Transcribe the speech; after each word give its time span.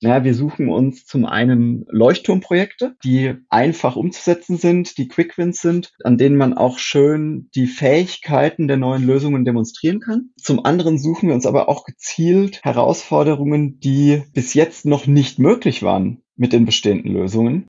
Naja, 0.00 0.22
wir 0.22 0.34
suchen 0.34 0.68
uns 0.68 1.06
zum 1.06 1.26
einen 1.26 1.84
Leuchtturmprojekte, 1.88 2.94
die 3.02 3.34
einfach 3.48 3.96
umzusetzen 3.96 4.56
sind, 4.56 4.96
die 4.96 5.08
Quick 5.08 5.36
Wins 5.38 5.60
sind, 5.60 5.92
an 6.04 6.18
denen 6.18 6.36
man 6.36 6.54
auch 6.54 6.78
schön 6.78 7.50
die 7.56 7.66
Fähigkeiten 7.66 8.68
der 8.68 8.76
neuen 8.76 9.04
Lösungen 9.04 9.44
demonstrieren 9.44 9.98
kann. 9.98 10.30
Zum 10.36 10.64
anderen 10.64 10.98
suchen 10.98 11.28
wir 11.28 11.34
uns 11.34 11.46
aber 11.46 11.68
auch 11.68 11.84
gezielt 11.84 12.60
Herausforderungen, 12.62 13.80
die 13.80 14.22
bis 14.32 14.54
jetzt 14.54 14.86
noch 14.86 15.08
nicht 15.08 15.40
möglich 15.40 15.82
waren 15.82 16.22
mit 16.36 16.52
den 16.52 16.64
bestehenden 16.64 17.12
Lösungen. 17.12 17.66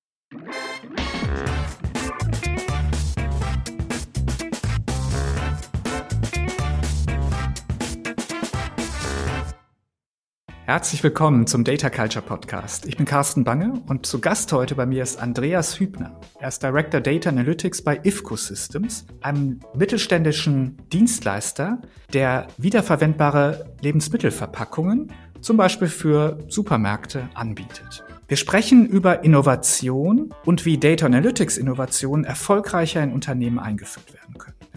Herzlich 10.69 11.03
willkommen 11.03 11.47
zum 11.47 11.63
Data 11.63 11.89
Culture 11.89 12.23
Podcast. 12.23 12.85
Ich 12.85 12.95
bin 12.95 13.07
Carsten 13.07 13.43
Bange 13.43 13.81
und 13.87 14.05
zu 14.05 14.21
Gast 14.21 14.53
heute 14.53 14.75
bei 14.75 14.85
mir 14.85 15.01
ist 15.01 15.19
Andreas 15.19 15.79
Hübner. 15.79 16.15
Er 16.39 16.49
ist 16.49 16.61
Director 16.61 17.01
Data 17.01 17.27
Analytics 17.27 17.81
bei 17.81 17.99
IFCO 18.03 18.35
Systems, 18.35 19.07
einem 19.21 19.61
mittelständischen 19.73 20.77
Dienstleister, 20.93 21.81
der 22.13 22.45
wiederverwendbare 22.59 23.73
Lebensmittelverpackungen 23.81 25.11
zum 25.41 25.57
Beispiel 25.57 25.87
für 25.87 26.37
Supermärkte 26.49 27.27
anbietet. 27.33 28.05
Wir 28.27 28.37
sprechen 28.37 28.85
über 28.85 29.23
Innovation 29.23 30.31
und 30.45 30.65
wie 30.65 30.77
Data 30.77 31.07
Analytics 31.07 31.57
Innovationen 31.57 32.25
erfolgreicher 32.25 33.01
in 33.01 33.11
Unternehmen 33.11 33.57
eingeführt 33.57 34.13
werden. 34.13 34.28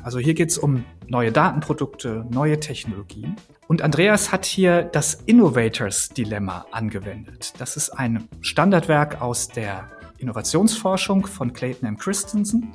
Also 0.03 0.19
hier 0.19 0.35
geht 0.35 0.51
es 0.51 0.59
um 0.59 0.85
neue 1.07 1.33
Datenprodukte, 1.33 2.27
neue 2.31 2.59
Technologien. 2.59 3.37
Und 3.69 3.83
Andreas 3.83 4.33
hat 4.33 4.45
hier 4.45 4.83
das 4.83 5.15
Innovators 5.27 6.09
Dilemma 6.09 6.67
angewendet. 6.73 7.55
Das 7.59 7.77
ist 7.77 7.91
ein 7.91 8.29
Standardwerk 8.41 9.21
aus 9.23 9.49
der 9.49 9.89
Innovationsforschung 10.19 11.27
von 11.27 11.53
Clayton 11.53 11.89
M. 11.89 11.97
Christensen. 11.97 12.73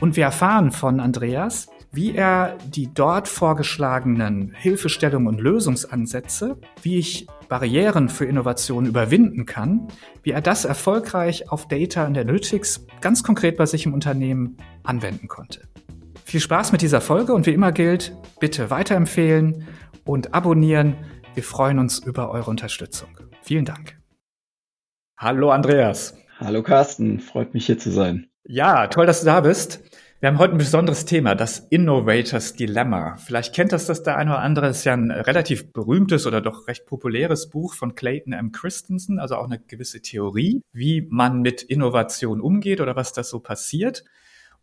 Und 0.00 0.16
wir 0.16 0.24
erfahren 0.24 0.72
von 0.72 0.98
Andreas, 0.98 1.68
wie 1.92 2.14
er 2.14 2.56
die 2.66 2.92
dort 2.92 3.28
vorgeschlagenen 3.28 4.52
Hilfestellungen 4.54 5.28
und 5.28 5.40
Lösungsansätze, 5.40 6.56
wie 6.82 6.96
ich 6.96 7.26
Barrieren 7.48 8.08
für 8.08 8.24
Innovation 8.24 8.86
überwinden 8.86 9.44
kann, 9.44 9.88
wie 10.22 10.30
er 10.30 10.40
das 10.40 10.64
erfolgreich 10.64 11.50
auf 11.52 11.68
Data 11.68 12.04
Analytics 12.04 12.86
ganz 13.02 13.22
konkret 13.22 13.58
bei 13.58 13.66
sich 13.66 13.84
im 13.84 13.92
Unternehmen 13.92 14.56
anwenden 14.82 15.28
konnte. 15.28 15.68
Viel 16.24 16.40
Spaß 16.40 16.72
mit 16.72 16.82
dieser 16.82 17.00
Folge 17.00 17.34
und 17.34 17.46
wie 17.46 17.52
immer 17.52 17.72
gilt, 17.72 18.16
bitte 18.40 18.70
weiterempfehlen 18.70 19.66
und 20.04 20.34
abonnieren. 20.34 20.96
Wir 21.34 21.42
freuen 21.42 21.78
uns 21.78 21.98
über 21.98 22.30
eure 22.30 22.50
Unterstützung. 22.50 23.08
Vielen 23.42 23.64
Dank. 23.64 23.98
Hallo 25.18 25.50
Andreas. 25.50 26.16
Hallo 26.38 26.62
Carsten, 26.62 27.20
freut 27.20 27.54
mich 27.54 27.66
hier 27.66 27.78
zu 27.78 27.90
sein. 27.90 28.28
Ja, 28.44 28.86
toll, 28.88 29.06
dass 29.06 29.20
du 29.20 29.26
da 29.26 29.40
bist. 29.40 29.80
Wir 30.20 30.28
haben 30.28 30.38
heute 30.38 30.54
ein 30.54 30.58
besonderes 30.58 31.04
Thema, 31.04 31.34
das 31.34 31.58
Innovators 31.58 32.54
Dilemma. 32.54 33.16
Vielleicht 33.16 33.54
kennt 33.54 33.72
das 33.72 33.86
das 33.86 34.04
der 34.04 34.16
eine 34.16 34.30
oder 34.30 34.38
andere. 34.38 34.68
Das 34.68 34.78
ist 34.78 34.84
ja 34.84 34.92
ein 34.92 35.10
relativ 35.10 35.72
berühmtes 35.72 36.26
oder 36.26 36.40
doch 36.40 36.68
recht 36.68 36.86
populäres 36.86 37.50
Buch 37.50 37.74
von 37.74 37.96
Clayton 37.96 38.32
M. 38.32 38.52
Christensen, 38.52 39.18
also 39.18 39.34
auch 39.34 39.46
eine 39.46 39.58
gewisse 39.58 40.00
Theorie, 40.00 40.62
wie 40.72 41.08
man 41.10 41.40
mit 41.40 41.62
Innovation 41.62 42.40
umgeht 42.40 42.80
oder 42.80 42.94
was 42.94 43.12
das 43.12 43.30
so 43.30 43.40
passiert. 43.40 44.04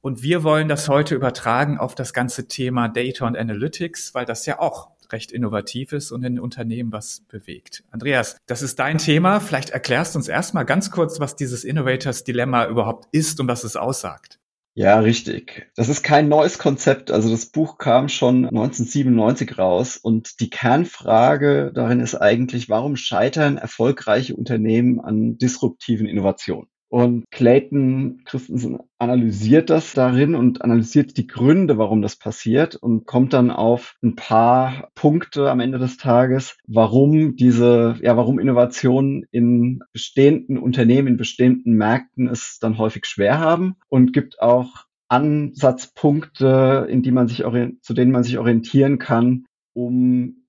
Und 0.01 0.23
wir 0.23 0.43
wollen 0.43 0.69
das 0.69 0.87
heute 0.87 1.15
übertragen 1.15 1.77
auf 1.77 1.93
das 1.93 2.13
ganze 2.13 2.47
Thema 2.47 2.87
Data 2.87 3.27
und 3.27 3.37
Analytics, 3.37 4.13
weil 4.13 4.25
das 4.25 4.45
ja 4.45 4.59
auch 4.59 4.91
recht 5.11 5.31
innovativ 5.31 5.91
ist 5.91 6.11
und 6.11 6.23
in 6.23 6.39
Unternehmen 6.39 6.91
was 6.91 7.23
bewegt. 7.27 7.83
Andreas, 7.91 8.37
das 8.45 8.61
ist 8.61 8.79
dein 8.79 8.97
Thema. 8.97 9.39
Vielleicht 9.39 9.71
erklärst 9.71 10.15
du 10.15 10.19
uns 10.19 10.27
erstmal 10.27 10.65
ganz 10.65 10.91
kurz, 10.91 11.19
was 11.19 11.35
dieses 11.35 11.63
Innovators 11.63 12.23
Dilemma 12.23 12.67
überhaupt 12.67 13.07
ist 13.11 13.39
und 13.39 13.47
was 13.47 13.63
es 13.63 13.75
aussagt. 13.75 14.39
Ja, 14.75 14.99
richtig. 14.99 15.69
Das 15.75 15.89
ist 15.89 16.03
kein 16.03 16.29
neues 16.29 16.57
Konzept. 16.57 17.11
Also 17.11 17.29
das 17.29 17.47
Buch 17.47 17.77
kam 17.77 18.07
schon 18.07 18.45
1997 18.45 19.57
raus 19.57 19.97
und 19.97 20.39
die 20.39 20.49
Kernfrage 20.49 21.71
darin 21.73 21.99
ist 21.99 22.15
eigentlich, 22.15 22.69
warum 22.69 22.95
scheitern 22.95 23.57
erfolgreiche 23.57 24.35
Unternehmen 24.35 25.01
an 25.01 25.37
disruptiven 25.37 26.07
Innovationen? 26.07 26.69
Und 26.89 27.25
Clayton 27.29 28.23
Christensen 28.25 28.79
analysiert 28.97 29.69
das 29.69 29.93
darin 29.93 30.33
und 30.33 30.63
analysiert 30.63 31.17
die 31.17 31.27
Gründe, 31.27 31.77
warum 31.77 32.01
das 32.01 32.15
passiert 32.15 32.75
und 32.75 33.05
kommt 33.05 33.33
dann 33.33 33.51
auf 33.51 33.95
ein 34.01 34.15
paar 34.15 34.89
Punkte 34.95 35.51
am 35.51 35.59
Ende 35.59 35.77
des 35.77 35.97
Tages, 35.97 36.57
warum 36.67 37.35
diese, 37.35 37.95
ja, 38.01 38.17
warum 38.17 38.39
Innovationen 38.39 39.23
in 39.29 39.81
bestehenden 39.93 40.57
Unternehmen, 40.57 41.09
in 41.09 41.17
bestehenden 41.17 41.75
Märkten 41.75 42.27
es 42.27 42.57
dann 42.59 42.79
häufig 42.79 43.05
schwer 43.05 43.39
haben 43.39 43.75
und 43.87 44.11
gibt 44.11 44.41
auch 44.41 44.85
Ansatzpunkte, 45.09 46.87
in 46.89 47.03
die 47.03 47.11
man 47.11 47.27
sich 47.27 47.43
zu 47.81 47.93
denen 47.93 48.11
man 48.11 48.23
sich 48.23 48.39
orientieren 48.39 48.97
kann, 48.97 49.45
um 49.73 50.45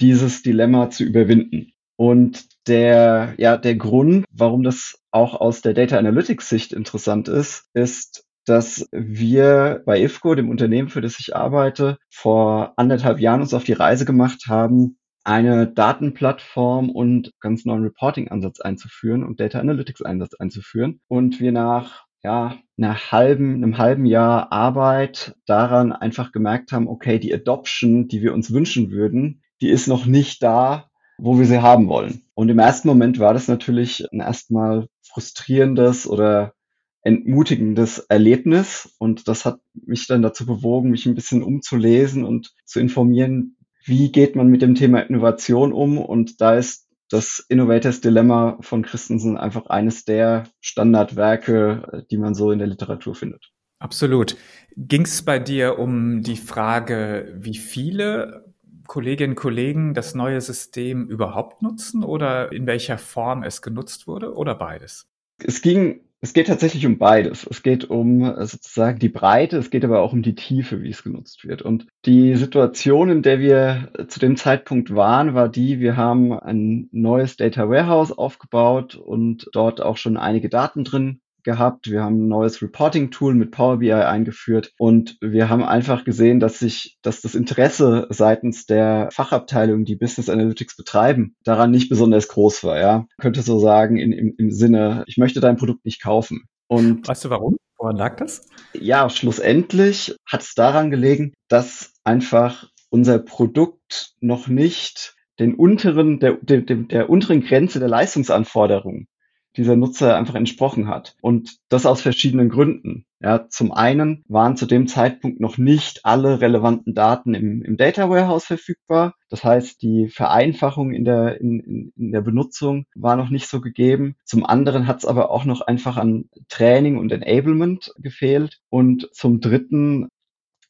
dieses 0.00 0.42
Dilemma 0.42 0.88
zu 0.88 1.04
überwinden. 1.04 1.71
Und 2.02 2.66
der, 2.66 3.34
ja, 3.38 3.56
der 3.56 3.76
Grund, 3.76 4.24
warum 4.32 4.64
das 4.64 4.98
auch 5.12 5.40
aus 5.40 5.62
der 5.62 5.72
Data 5.72 5.96
Analytics 5.96 6.48
Sicht 6.48 6.72
interessant 6.72 7.28
ist, 7.28 7.68
ist, 7.74 8.24
dass 8.44 8.88
wir 8.90 9.84
bei 9.86 10.02
IFCO, 10.02 10.34
dem 10.34 10.50
Unternehmen, 10.50 10.88
für 10.88 11.00
das 11.00 11.20
ich 11.20 11.36
arbeite, 11.36 11.98
vor 12.10 12.72
anderthalb 12.76 13.20
Jahren 13.20 13.40
uns 13.40 13.54
auf 13.54 13.62
die 13.62 13.72
Reise 13.72 14.04
gemacht 14.04 14.46
haben, 14.48 14.98
eine 15.22 15.68
Datenplattform 15.68 16.90
und 16.90 17.30
ganz 17.38 17.64
neuen 17.64 17.84
Reporting-Ansatz 17.84 18.60
einzuführen 18.60 19.22
und 19.22 19.38
Data 19.38 19.60
Analytics-Einsatz 19.60 20.34
einzuführen. 20.34 21.00
Und 21.06 21.38
wir 21.38 21.52
nach 21.52 22.06
ja, 22.24 22.58
einer 22.76 23.12
halben, 23.12 23.54
einem 23.54 23.78
halben 23.78 24.06
Jahr 24.06 24.50
Arbeit 24.50 25.36
daran 25.46 25.92
einfach 25.92 26.32
gemerkt 26.32 26.72
haben, 26.72 26.88
okay, 26.88 27.20
die 27.20 27.32
Adoption, 27.32 28.08
die 28.08 28.22
wir 28.22 28.34
uns 28.34 28.52
wünschen 28.52 28.90
würden, 28.90 29.44
die 29.60 29.70
ist 29.70 29.86
noch 29.86 30.04
nicht 30.04 30.42
da, 30.42 30.88
wo 31.18 31.38
wir 31.38 31.46
sie 31.46 31.62
haben 31.62 31.88
wollen. 31.88 32.22
Und 32.34 32.48
im 32.48 32.58
ersten 32.58 32.88
Moment 32.88 33.18
war 33.18 33.34
das 33.34 33.48
natürlich 33.48 34.06
ein 34.12 34.20
erstmal 34.20 34.88
frustrierendes 35.02 36.06
oder 36.06 36.54
entmutigendes 37.02 37.98
Erlebnis. 37.98 38.94
Und 38.98 39.28
das 39.28 39.44
hat 39.44 39.60
mich 39.72 40.06
dann 40.06 40.22
dazu 40.22 40.46
bewogen, 40.46 40.90
mich 40.90 41.06
ein 41.06 41.14
bisschen 41.14 41.42
umzulesen 41.42 42.24
und 42.24 42.52
zu 42.64 42.80
informieren, 42.80 43.56
wie 43.84 44.12
geht 44.12 44.36
man 44.36 44.48
mit 44.48 44.62
dem 44.62 44.74
Thema 44.74 45.00
Innovation 45.00 45.72
um. 45.72 45.98
Und 45.98 46.40
da 46.40 46.54
ist 46.54 46.88
das 47.08 47.44
Innovators 47.48 48.00
Dilemma 48.00 48.56
von 48.60 48.82
Christensen 48.82 49.36
einfach 49.36 49.66
eines 49.66 50.04
der 50.04 50.44
Standardwerke, 50.60 52.04
die 52.10 52.16
man 52.16 52.34
so 52.34 52.50
in 52.52 52.58
der 52.58 52.68
Literatur 52.68 53.14
findet. 53.14 53.52
Absolut. 53.78 54.36
Ging 54.76 55.02
es 55.02 55.22
bei 55.22 55.40
dir 55.40 55.78
um 55.78 56.22
die 56.22 56.36
Frage, 56.36 57.34
wie 57.36 57.56
viele 57.56 58.51
Kolleginnen 58.92 59.32
und 59.32 59.36
Kollegen 59.36 59.94
das 59.94 60.14
neue 60.14 60.42
System 60.42 61.08
überhaupt 61.08 61.62
nutzen 61.62 62.04
oder 62.04 62.52
in 62.52 62.66
welcher 62.66 62.98
Form 62.98 63.42
es 63.42 63.62
genutzt 63.62 64.06
wurde 64.06 64.34
oder 64.34 64.54
beides? 64.54 65.06
Es 65.42 65.62
ging 65.62 66.02
es 66.20 66.34
geht 66.34 66.48
tatsächlich 66.48 66.84
um 66.84 66.98
beides. 66.98 67.46
Es 67.50 67.62
geht 67.62 67.88
um 67.88 68.22
äh, 68.22 68.44
sozusagen 68.44 68.98
die 68.98 69.08
Breite, 69.08 69.56
es 69.56 69.70
geht 69.70 69.84
aber 69.84 70.00
auch 70.02 70.12
um 70.12 70.22
die 70.22 70.34
Tiefe, 70.34 70.82
wie 70.82 70.90
es 70.90 71.02
genutzt 71.02 71.44
wird. 71.44 71.62
Und 71.62 71.86
die 72.04 72.36
Situation, 72.36 73.08
in 73.08 73.22
der 73.22 73.40
wir 73.40 73.90
zu 74.08 74.20
dem 74.20 74.36
Zeitpunkt 74.36 74.94
waren, 74.94 75.32
war 75.32 75.48
die, 75.48 75.80
wir 75.80 75.96
haben 75.96 76.38
ein 76.38 76.90
neues 76.92 77.36
Data 77.36 77.70
Warehouse 77.70 78.12
aufgebaut 78.12 78.94
und 78.94 79.48
dort 79.52 79.80
auch 79.80 79.96
schon 79.96 80.18
einige 80.18 80.50
Daten 80.50 80.84
drin 80.84 81.22
gehabt. 81.44 81.90
Wir 81.90 82.02
haben 82.02 82.24
ein 82.24 82.28
neues 82.28 82.62
Reporting-Tool 82.62 83.34
mit 83.34 83.50
Power 83.50 83.78
BI 83.78 83.92
eingeführt 83.92 84.72
und 84.78 85.16
wir 85.20 85.48
haben 85.48 85.62
einfach 85.64 86.04
gesehen, 86.04 86.40
dass 86.40 86.58
sich, 86.58 86.98
dass 87.02 87.20
das 87.20 87.34
Interesse 87.34 88.06
seitens 88.10 88.66
der 88.66 89.08
Fachabteilungen, 89.12 89.84
die 89.84 89.96
Business 89.96 90.28
Analytics 90.28 90.76
betreiben, 90.76 91.34
daran 91.44 91.70
nicht 91.70 91.88
besonders 91.88 92.28
groß 92.28 92.64
war. 92.64 92.78
Ja, 92.78 93.06
könnte 93.18 93.42
so 93.42 93.58
sagen 93.58 93.96
in, 93.96 94.12
im, 94.12 94.34
im 94.38 94.50
Sinne, 94.50 95.04
ich 95.06 95.16
möchte 95.16 95.40
dein 95.40 95.56
Produkt 95.56 95.84
nicht 95.84 96.02
kaufen. 96.02 96.44
Und 96.68 97.06
weißt 97.06 97.24
du 97.24 97.30
warum? 97.30 97.56
Woran 97.76 97.96
lag 97.96 98.16
das? 98.16 98.46
Ja, 98.74 99.10
schlussendlich 99.10 100.16
hat 100.26 100.42
es 100.42 100.54
daran 100.54 100.90
gelegen, 100.90 101.32
dass 101.48 101.94
einfach 102.04 102.68
unser 102.90 103.18
Produkt 103.18 104.14
noch 104.20 104.48
nicht 104.48 105.16
den 105.38 105.54
unteren, 105.54 106.20
der, 106.20 106.38
der, 106.42 106.60
der 106.60 107.10
unteren 107.10 107.42
Grenze 107.42 107.80
der 107.80 107.88
Leistungsanforderungen 107.88 109.08
dieser 109.56 109.76
Nutzer 109.76 110.16
einfach 110.16 110.34
entsprochen 110.34 110.88
hat. 110.88 111.16
Und 111.20 111.58
das 111.68 111.86
aus 111.86 112.00
verschiedenen 112.00 112.48
Gründen. 112.48 113.04
Ja, 113.20 113.48
zum 113.48 113.70
einen 113.70 114.24
waren 114.26 114.56
zu 114.56 114.66
dem 114.66 114.88
Zeitpunkt 114.88 115.38
noch 115.38 115.56
nicht 115.56 116.04
alle 116.04 116.40
relevanten 116.40 116.94
Daten 116.94 117.34
im, 117.34 117.62
im 117.62 117.76
Data 117.76 118.10
Warehouse 118.10 118.46
verfügbar. 118.46 119.14
Das 119.28 119.44
heißt, 119.44 119.80
die 119.82 120.08
Vereinfachung 120.08 120.92
in 120.92 121.04
der, 121.04 121.40
in, 121.40 121.92
in, 121.96 122.12
der 122.12 122.22
Benutzung 122.22 122.86
war 122.94 123.16
noch 123.16 123.30
nicht 123.30 123.46
so 123.46 123.60
gegeben. 123.60 124.16
Zum 124.24 124.44
anderen 124.44 124.88
hat 124.88 124.98
es 124.98 125.04
aber 125.04 125.30
auch 125.30 125.44
noch 125.44 125.60
einfach 125.60 125.96
an 125.96 126.30
Training 126.48 126.98
und 126.98 127.12
Enablement 127.12 127.92
gefehlt. 127.98 128.60
Und 128.70 129.08
zum 129.12 129.40
dritten, 129.40 130.08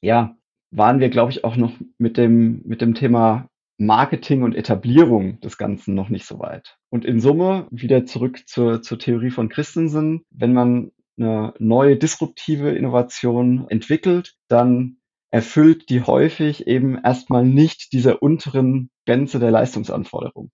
ja, 0.03 0.37
waren 0.71 1.01
wir, 1.01 1.11
glaube 1.11 1.31
ich, 1.31 1.45
auch 1.45 1.57
noch 1.57 1.73
mit 1.99 2.17
dem, 2.17 2.63
mit 2.65 2.81
dem 2.81 2.95
Thema 2.95 3.49
Marketing 3.79 4.43
und 4.43 4.55
Etablierung 4.55 5.41
des 5.41 5.59
Ganzen 5.59 5.95
noch 5.95 6.09
nicht 6.09 6.27
so 6.27 6.39
weit. 6.39 6.77
Und 6.91 7.05
in 7.05 7.21
Summe, 7.21 7.67
wieder 7.71 8.05
zurück 8.07 8.43
zur, 8.47 8.83
zur 8.83 8.99
Theorie 8.99 9.31
von 9.31 9.49
Christensen, 9.49 10.25
wenn 10.31 10.53
man 10.53 10.93
eine 11.19 11.55
neue 11.59 11.97
disruptive 11.97 12.71
Innovation 12.71 13.67
entwickelt, 13.69 14.35
dann 14.49 14.99
erfüllt 15.31 15.89
die 15.89 16.03
häufig 16.03 16.67
eben 16.67 16.99
erstmal 17.03 17.45
nicht 17.45 17.93
dieser 17.93 18.23
unteren 18.23 18.91
Grenze 19.07 19.39
der 19.39 19.51
Leistungsanforderung. 19.51 20.51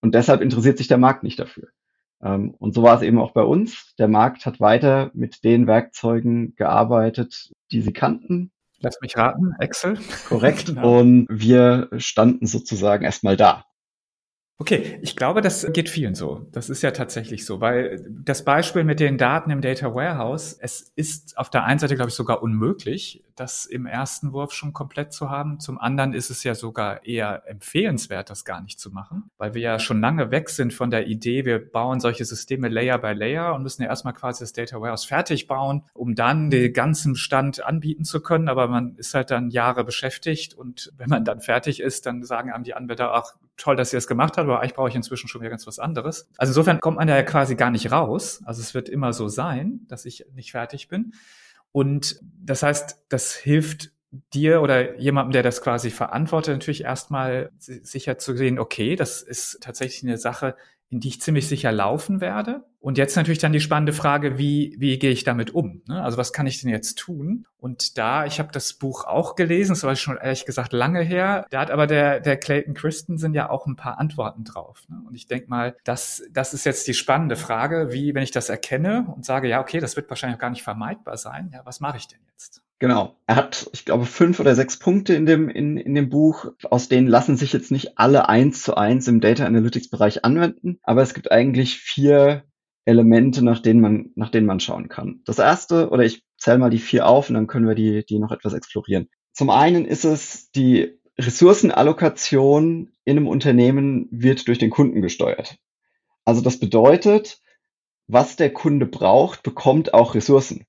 Und 0.00 0.14
deshalb 0.14 0.40
interessiert 0.40 0.78
sich 0.78 0.88
der 0.88 0.98
Markt 0.98 1.22
nicht 1.22 1.38
dafür. 1.38 1.68
Ähm, 2.22 2.54
und 2.58 2.74
so 2.74 2.82
war 2.82 2.96
es 2.96 3.02
eben 3.02 3.18
auch 3.18 3.32
bei 3.32 3.42
uns. 3.42 3.94
Der 3.98 4.08
Markt 4.08 4.46
hat 4.46 4.60
weiter 4.60 5.10
mit 5.14 5.44
den 5.44 5.66
Werkzeugen 5.66 6.54
gearbeitet, 6.56 7.52
die 7.70 7.82
sie 7.82 7.92
kannten. 7.92 8.50
Lass 8.86 9.00
mich 9.00 9.16
raten, 9.16 9.52
Excel. 9.58 9.98
Korrekt. 10.28 10.66
genau. 10.66 11.00
Und 11.00 11.26
wir 11.28 11.88
standen 11.96 12.46
sozusagen 12.46 13.04
erstmal 13.04 13.36
da. 13.36 13.64
Okay, 14.58 14.98
ich 15.02 15.16
glaube, 15.16 15.42
das 15.42 15.70
geht 15.74 15.90
vielen 15.90 16.14
so. 16.14 16.48
Das 16.50 16.70
ist 16.70 16.80
ja 16.80 16.90
tatsächlich 16.90 17.44
so, 17.44 17.60
weil 17.60 18.02
das 18.08 18.42
Beispiel 18.42 18.84
mit 18.84 19.00
den 19.00 19.18
Daten 19.18 19.50
im 19.50 19.60
Data 19.60 19.94
Warehouse, 19.94 20.56
es 20.58 20.92
ist 20.96 21.36
auf 21.36 21.50
der 21.50 21.64
einen 21.64 21.78
Seite, 21.78 21.94
glaube 21.94 22.08
ich, 22.08 22.14
sogar 22.14 22.42
unmöglich, 22.42 23.22
das 23.34 23.66
im 23.66 23.84
ersten 23.84 24.32
Wurf 24.32 24.54
schon 24.54 24.72
komplett 24.72 25.12
zu 25.12 25.28
haben. 25.28 25.60
Zum 25.60 25.76
anderen 25.76 26.14
ist 26.14 26.30
es 26.30 26.42
ja 26.42 26.54
sogar 26.54 27.04
eher 27.04 27.42
empfehlenswert, 27.46 28.30
das 28.30 28.46
gar 28.46 28.62
nicht 28.62 28.80
zu 28.80 28.90
machen, 28.90 29.30
weil 29.36 29.52
wir 29.52 29.60
ja 29.60 29.78
schon 29.78 30.00
lange 30.00 30.30
weg 30.30 30.48
sind 30.48 30.72
von 30.72 30.90
der 30.90 31.06
Idee, 31.06 31.44
wir 31.44 31.58
bauen 31.58 32.00
solche 32.00 32.24
Systeme 32.24 32.68
Layer 32.68 32.96
by 32.96 33.12
Layer 33.12 33.54
und 33.54 33.62
müssen 33.62 33.82
ja 33.82 33.88
erstmal 33.88 34.14
quasi 34.14 34.42
das 34.42 34.54
Data 34.54 34.80
Warehouse 34.80 35.04
fertig 35.04 35.48
bauen, 35.48 35.84
um 35.92 36.14
dann 36.14 36.48
den 36.48 36.72
ganzen 36.72 37.14
Stand 37.14 37.62
anbieten 37.62 38.04
zu 38.04 38.22
können. 38.22 38.48
Aber 38.48 38.68
man 38.68 38.96
ist 38.96 39.12
halt 39.12 39.30
dann 39.30 39.50
Jahre 39.50 39.84
beschäftigt 39.84 40.54
und 40.54 40.94
wenn 40.96 41.10
man 41.10 41.26
dann 41.26 41.42
fertig 41.42 41.78
ist, 41.80 42.06
dann 42.06 42.22
sagen 42.24 42.50
einem 42.50 42.64
die 42.64 42.72
Anbieter, 42.72 43.12
ach, 43.12 43.34
toll, 43.56 43.76
dass 43.76 43.92
ihr 43.92 43.96
das 43.96 44.06
gemacht 44.06 44.36
habt, 44.36 44.48
aber 44.48 44.60
eigentlich 44.60 44.74
brauche 44.74 44.88
ich 44.88 44.94
inzwischen 44.94 45.28
schon 45.28 45.40
wieder 45.40 45.50
ganz 45.50 45.66
was 45.66 45.78
anderes. 45.78 46.28
Also 46.36 46.50
insofern 46.50 46.80
kommt 46.80 46.98
man 46.98 47.08
ja 47.08 47.22
quasi 47.22 47.56
gar 47.56 47.70
nicht 47.70 47.90
raus. 47.90 48.42
Also 48.44 48.60
es 48.60 48.74
wird 48.74 48.88
immer 48.88 49.12
so 49.12 49.28
sein, 49.28 49.80
dass 49.88 50.04
ich 50.04 50.26
nicht 50.34 50.52
fertig 50.52 50.88
bin. 50.88 51.12
Und 51.72 52.20
das 52.22 52.62
heißt, 52.62 53.04
das 53.08 53.34
hilft 53.34 53.90
dir 54.32 54.62
oder 54.62 54.98
jemandem, 54.98 55.32
der 55.32 55.42
das 55.42 55.60
quasi 55.60 55.90
verantwortet, 55.90 56.54
natürlich 56.54 56.84
erstmal 56.84 57.50
sicher 57.58 58.18
zu 58.18 58.36
sehen, 58.36 58.58
okay, 58.58 58.96
das 58.96 59.22
ist 59.22 59.58
tatsächlich 59.60 60.02
eine 60.04 60.16
Sache, 60.16 60.56
in 60.88 61.00
die 61.00 61.08
ich 61.08 61.20
ziemlich 61.20 61.48
sicher 61.48 61.72
laufen 61.72 62.20
werde. 62.20 62.64
Und 62.78 62.98
jetzt 62.98 63.16
natürlich 63.16 63.40
dann 63.40 63.52
die 63.52 63.60
spannende 63.60 63.92
Frage, 63.92 64.38
wie, 64.38 64.76
wie 64.78 64.98
gehe 64.98 65.10
ich 65.10 65.24
damit 65.24 65.52
um? 65.52 65.82
Ne? 65.88 66.00
Also 66.00 66.16
was 66.16 66.32
kann 66.32 66.46
ich 66.46 66.60
denn 66.60 66.70
jetzt 66.70 66.96
tun? 66.96 67.46
Und 67.58 67.98
da, 67.98 68.24
ich 68.24 68.38
habe 68.38 68.52
das 68.52 68.74
Buch 68.74 69.04
auch 69.04 69.34
gelesen, 69.34 69.72
das 69.72 69.82
war 69.82 69.96
schon 69.96 70.16
ehrlich 70.16 70.46
gesagt 70.46 70.72
lange 70.72 71.00
her. 71.00 71.46
Da 71.50 71.60
hat 71.60 71.72
aber 71.72 71.88
der, 71.88 72.20
der 72.20 72.36
Clayton 72.36 72.74
Christensen 72.74 73.34
ja 73.34 73.50
auch 73.50 73.66
ein 73.66 73.74
paar 73.74 73.98
Antworten 73.98 74.44
drauf. 74.44 74.84
Ne? 74.88 75.02
Und 75.04 75.16
ich 75.16 75.26
denke 75.26 75.48
mal, 75.48 75.76
das, 75.82 76.22
das 76.30 76.54
ist 76.54 76.64
jetzt 76.64 76.86
die 76.86 76.94
spannende 76.94 77.34
Frage, 77.34 77.88
wie, 77.90 78.14
wenn 78.14 78.22
ich 78.22 78.30
das 78.30 78.48
erkenne 78.48 79.12
und 79.14 79.24
sage, 79.24 79.48
ja, 79.48 79.60
okay, 79.60 79.80
das 79.80 79.96
wird 79.96 80.08
wahrscheinlich 80.08 80.36
auch 80.36 80.40
gar 80.40 80.50
nicht 80.50 80.62
vermeidbar 80.62 81.16
sein, 81.16 81.50
ja, 81.52 81.62
was 81.64 81.80
mache 81.80 81.96
ich 81.96 82.06
denn 82.06 82.20
jetzt? 82.30 82.62
Genau. 82.78 83.16
Er 83.26 83.36
hat, 83.36 83.70
ich 83.72 83.86
glaube, 83.86 84.04
fünf 84.04 84.38
oder 84.38 84.54
sechs 84.54 84.78
Punkte 84.78 85.14
in 85.14 85.24
dem, 85.24 85.48
in, 85.48 85.78
in 85.78 85.94
dem 85.94 86.10
Buch. 86.10 86.52
Aus 86.64 86.88
denen 86.88 87.06
lassen 87.06 87.36
sich 87.36 87.52
jetzt 87.52 87.70
nicht 87.70 87.98
alle 87.98 88.28
eins 88.28 88.62
zu 88.62 88.74
eins 88.76 89.08
im 89.08 89.20
Data 89.20 89.46
Analytics 89.46 89.88
Bereich 89.88 90.24
anwenden. 90.24 90.78
Aber 90.82 91.02
es 91.02 91.14
gibt 91.14 91.32
eigentlich 91.32 91.78
vier 91.78 92.44
Elemente, 92.84 93.42
nach 93.42 93.60
denen 93.60 93.80
man, 93.80 94.10
nach 94.14 94.30
denen 94.30 94.46
man 94.46 94.60
schauen 94.60 94.88
kann. 94.88 95.22
Das 95.24 95.38
erste, 95.38 95.88
oder 95.90 96.04
ich 96.04 96.24
zähle 96.38 96.58
mal 96.58 96.70
die 96.70 96.78
vier 96.78 97.06
auf 97.06 97.30
und 97.30 97.34
dann 97.34 97.46
können 97.46 97.66
wir 97.66 97.74
die, 97.74 98.04
die 98.04 98.18
noch 98.18 98.30
etwas 98.30 98.52
explorieren. 98.52 99.08
Zum 99.32 99.50
einen 99.50 99.86
ist 99.86 100.04
es 100.04 100.50
die 100.50 100.98
Ressourcenallokation 101.18 102.92
in 103.04 103.16
einem 103.16 103.26
Unternehmen 103.26 104.06
wird 104.10 104.46
durch 104.48 104.58
den 104.58 104.70
Kunden 104.70 105.00
gesteuert. 105.00 105.56
Also 106.24 106.42
das 106.42 106.60
bedeutet, 106.60 107.40
was 108.06 108.36
der 108.36 108.52
Kunde 108.52 108.86
braucht, 108.86 109.42
bekommt 109.42 109.94
auch 109.94 110.14
Ressourcen. 110.14 110.66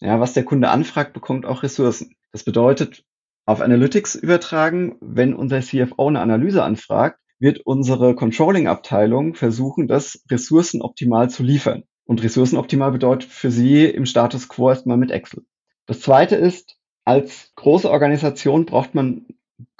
Ja, 0.00 0.18
was 0.18 0.32
der 0.32 0.44
Kunde 0.44 0.70
anfragt, 0.70 1.12
bekommt 1.12 1.46
auch 1.46 1.62
Ressourcen. 1.62 2.14
Das 2.32 2.42
bedeutet, 2.44 3.04
auf 3.46 3.60
Analytics 3.60 4.14
übertragen, 4.14 4.96
wenn 5.00 5.34
unser 5.34 5.60
CFO 5.60 6.08
eine 6.08 6.20
Analyse 6.20 6.62
anfragt, 6.62 7.18
wird 7.38 7.60
unsere 7.60 8.14
Controlling-Abteilung 8.14 9.34
versuchen, 9.34 9.88
das 9.88 10.22
ressourcenoptimal 10.30 11.30
zu 11.30 11.42
liefern. 11.42 11.84
Und 12.04 12.22
ressourcenoptimal 12.22 12.92
bedeutet 12.92 13.30
für 13.30 13.50
Sie 13.50 13.84
im 13.84 14.06
Status 14.06 14.48
quo 14.48 14.68
erstmal 14.68 14.96
mit 14.96 15.10
Excel. 15.10 15.44
Das 15.86 16.00
zweite 16.00 16.36
ist, 16.36 16.76
als 17.04 17.52
große 17.56 17.90
Organisation 17.90 18.66
braucht 18.66 18.94
man 18.94 19.26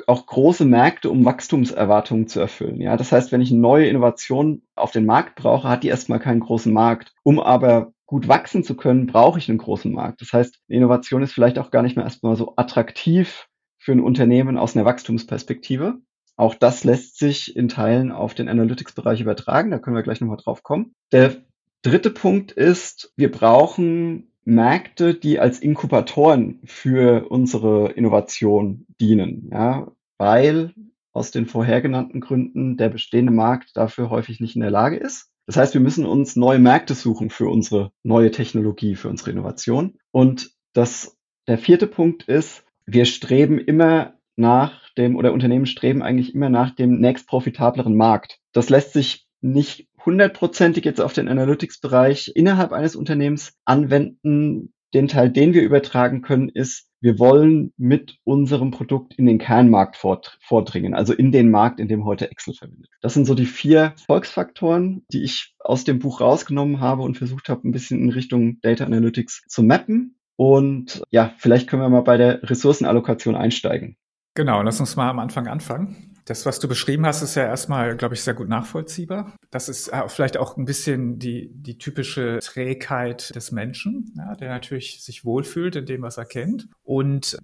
auch 0.07 0.27
große 0.27 0.65
Märkte, 0.65 1.11
um 1.11 1.25
Wachstumserwartungen 1.25 2.29
zu 2.29 2.41
erfüllen. 2.41 2.81
Ja, 2.81 2.97
das 2.97 3.13
heißt, 3.13 3.33
wenn 3.33 3.41
ich 3.41 3.51
eine 3.51 3.61
neue 3.61 3.87
Innovation 3.87 4.63
auf 4.75 4.91
den 4.91 5.07
Markt 5.07 5.37
brauche, 5.37 5.69
hat 5.69 5.83
die 5.83 5.89
erstmal 5.89 6.19
keinen 6.19 6.41
großen 6.41 6.73
Markt. 6.73 7.15
Um 7.23 7.39
aber 7.41 7.93
gut 8.11 8.27
wachsen 8.27 8.65
zu 8.65 8.75
können, 8.75 9.07
brauche 9.07 9.39
ich 9.39 9.49
einen 9.49 9.59
großen 9.59 9.93
Markt. 9.93 10.21
Das 10.21 10.33
heißt, 10.33 10.59
Innovation 10.67 11.23
ist 11.23 11.33
vielleicht 11.33 11.61
auch 11.61 11.71
gar 11.71 11.83
nicht 11.83 11.95
mehr 11.95 12.05
erstmal 12.05 12.35
so 12.35 12.55
attraktiv 12.57 13.47
für 13.79 13.93
ein 13.93 14.01
Unternehmen 14.01 14.59
aus 14.59 14.75
einer 14.75 14.85
Wachstumsperspektive. 14.85 15.99
Auch 16.37 16.57
das 16.57 16.83
lässt 16.83 17.19
sich 17.21 17.55
in 17.55 17.69
Teilen 17.69 18.11
auf 18.11 18.35
den 18.35 18.49
Analytics-Bereich 18.49 19.21
übertragen. 19.21 19.71
Da 19.71 19.79
können 19.79 19.95
wir 19.95 20.03
gleich 20.03 20.21
nochmal 20.21 20.39
drauf 20.39 20.65
kommen. 20.65 20.93
Der 21.13 21.37
dritte 21.83 22.11
Punkt 22.11 22.51
ist, 22.51 23.13
wir 23.15 23.31
brauchen 23.31 24.33
Märkte, 24.45 25.15
die 25.15 25.39
als 25.39 25.61
Inkubatoren 25.61 26.59
für 26.65 27.31
unsere 27.31 27.93
Innovation 27.93 28.87
dienen. 29.01 29.51
Ja, 29.53 29.93
weil 30.19 30.75
aus 31.13 31.31
den 31.31 31.47
vorhergenannten 31.47 32.21
Gründen 32.21 32.77
der 32.77 32.89
bestehende 32.89 33.33
Markt 33.33 33.77
dafür 33.77 34.11
häufig 34.11 34.41
nicht 34.41 34.57
in 34.57 34.63
der 34.63 34.73
Lage 34.73 34.97
ist. 34.97 35.30
Das 35.47 35.57
heißt, 35.57 35.75
wir 35.75 35.81
müssen 35.81 36.07
uns 36.07 36.37
neue 36.37 36.59
Märkte 36.59 36.95
suchen 36.95 37.31
für 37.31 37.49
unsere 37.49 37.93
neue 38.03 38.31
Technologie, 38.31 38.95
für 38.95 39.09
unsere 39.09 39.31
Innovation. 39.31 39.99
Und 40.13 40.53
das, 40.73 41.17
der 41.49 41.59
vierte 41.59 41.87
Punkt 41.87 42.25
ist, 42.25 42.65
wir 42.87 43.05
streben 43.05 43.59
immer 43.59 44.15
nach 44.37 44.91
dem, 44.95 45.17
oder 45.17 45.33
Unternehmen 45.33 45.67
streben 45.67 46.03
eigentlich 46.03 46.35
immer 46.35 46.49
nach 46.49 46.75
dem 46.75 47.01
nächst 47.01 47.27
profitableren 47.27 47.97
Markt. 47.97 48.39
Das 48.53 48.71
lässt 48.71 48.93
sich 48.93 49.27
nicht 49.41 49.89
hundertprozentig 50.05 50.85
jetzt 50.85 51.01
auf 51.01 51.13
den 51.13 51.29
Analytics-Bereich 51.29 52.33
innerhalb 52.35 52.73
eines 52.73 52.97
Unternehmens 52.97 53.55
anwenden. 53.65 54.73
Den 54.93 55.09
Teil, 55.09 55.31
den 55.31 55.55
wir 55.55 55.63
übertragen 55.63 56.23
können, 56.23 56.49
ist, 56.49 56.90
wir 57.01 57.19
wollen 57.19 57.73
mit 57.77 58.19
unserem 58.25 58.71
Produkt 58.71 59.15
in 59.15 59.27
den 59.27 59.39
Kernmarkt 59.39 59.97
vordringen, 59.97 60.95
also 60.95 61.13
in 61.13 61.33
den 61.33 61.51
Markt, 61.51 61.81
in 61.81 61.89
dem 61.89 62.05
heute 62.05 62.31
Excel 62.31 62.55
verwendet. 62.55 62.91
Das 63.01 63.15
sind 63.15 63.27
so 63.27 63.35
die 63.35 63.47
vier 63.47 63.95
Volksfaktoren, 64.07 65.05
die 65.13 65.23
ich 65.23 65.55
aus 65.59 65.85
dem 65.85 65.99
Buch 65.99 66.21
rausgenommen 66.21 66.81
habe 66.81 67.03
und 67.03 67.17
versucht 67.17 67.49
habe, 67.49 67.67
ein 67.67 67.73
bisschen 67.73 68.01
in 68.01 68.11
Richtung 68.11 68.61
Data 68.61 68.85
Analytics 68.85 69.45
zu 69.49 69.63
mappen. 69.63 70.17
Und 70.37 71.03
ja, 71.11 71.35
vielleicht 71.39 71.69
können 71.69 71.83
wir 71.83 71.89
mal 71.89 72.01
bei 72.03 72.17
der 72.17 72.43
Ressourcenallokation 72.43 73.35
einsteigen. 73.35 73.97
Genau, 74.35 74.63
lass 74.63 74.81
uns 74.81 74.97
mal 74.97 75.11
am 75.11 75.19
Anfang 75.19 75.49
anfangen. 75.49 76.10
Das, 76.25 76.47
was 76.47 76.59
du 76.59 76.69
beschrieben 76.69 77.07
hast, 77.07 77.23
ist 77.23 77.35
ja 77.35 77.45
erstmal, 77.45 77.97
glaube 77.97 78.15
ich, 78.15 78.23
sehr 78.23 78.35
gut 78.35 78.49
nachvollziehbar. 78.49 79.35
Das 79.51 79.69
ist 79.69 79.89
äh, 79.89 80.09
vielleicht 80.09 80.37
auch 80.37 80.57
ein 80.57 80.65
bisschen 80.65 81.19
die, 81.19 81.51
die 81.53 81.79
typische 81.79 82.39
Trägheit 82.41 83.35
des 83.35 83.53
Menschen, 83.53 84.13
ja, 84.17 84.35
der 84.35 84.51
natürlich 84.51 85.03
sich 85.03 85.25
wohlfühlt 85.25 85.77
in 85.77 85.87
dem, 85.87 86.03
was 86.03 86.19
er 86.19 86.25
kennt. 86.25 86.69
Und 86.83 87.39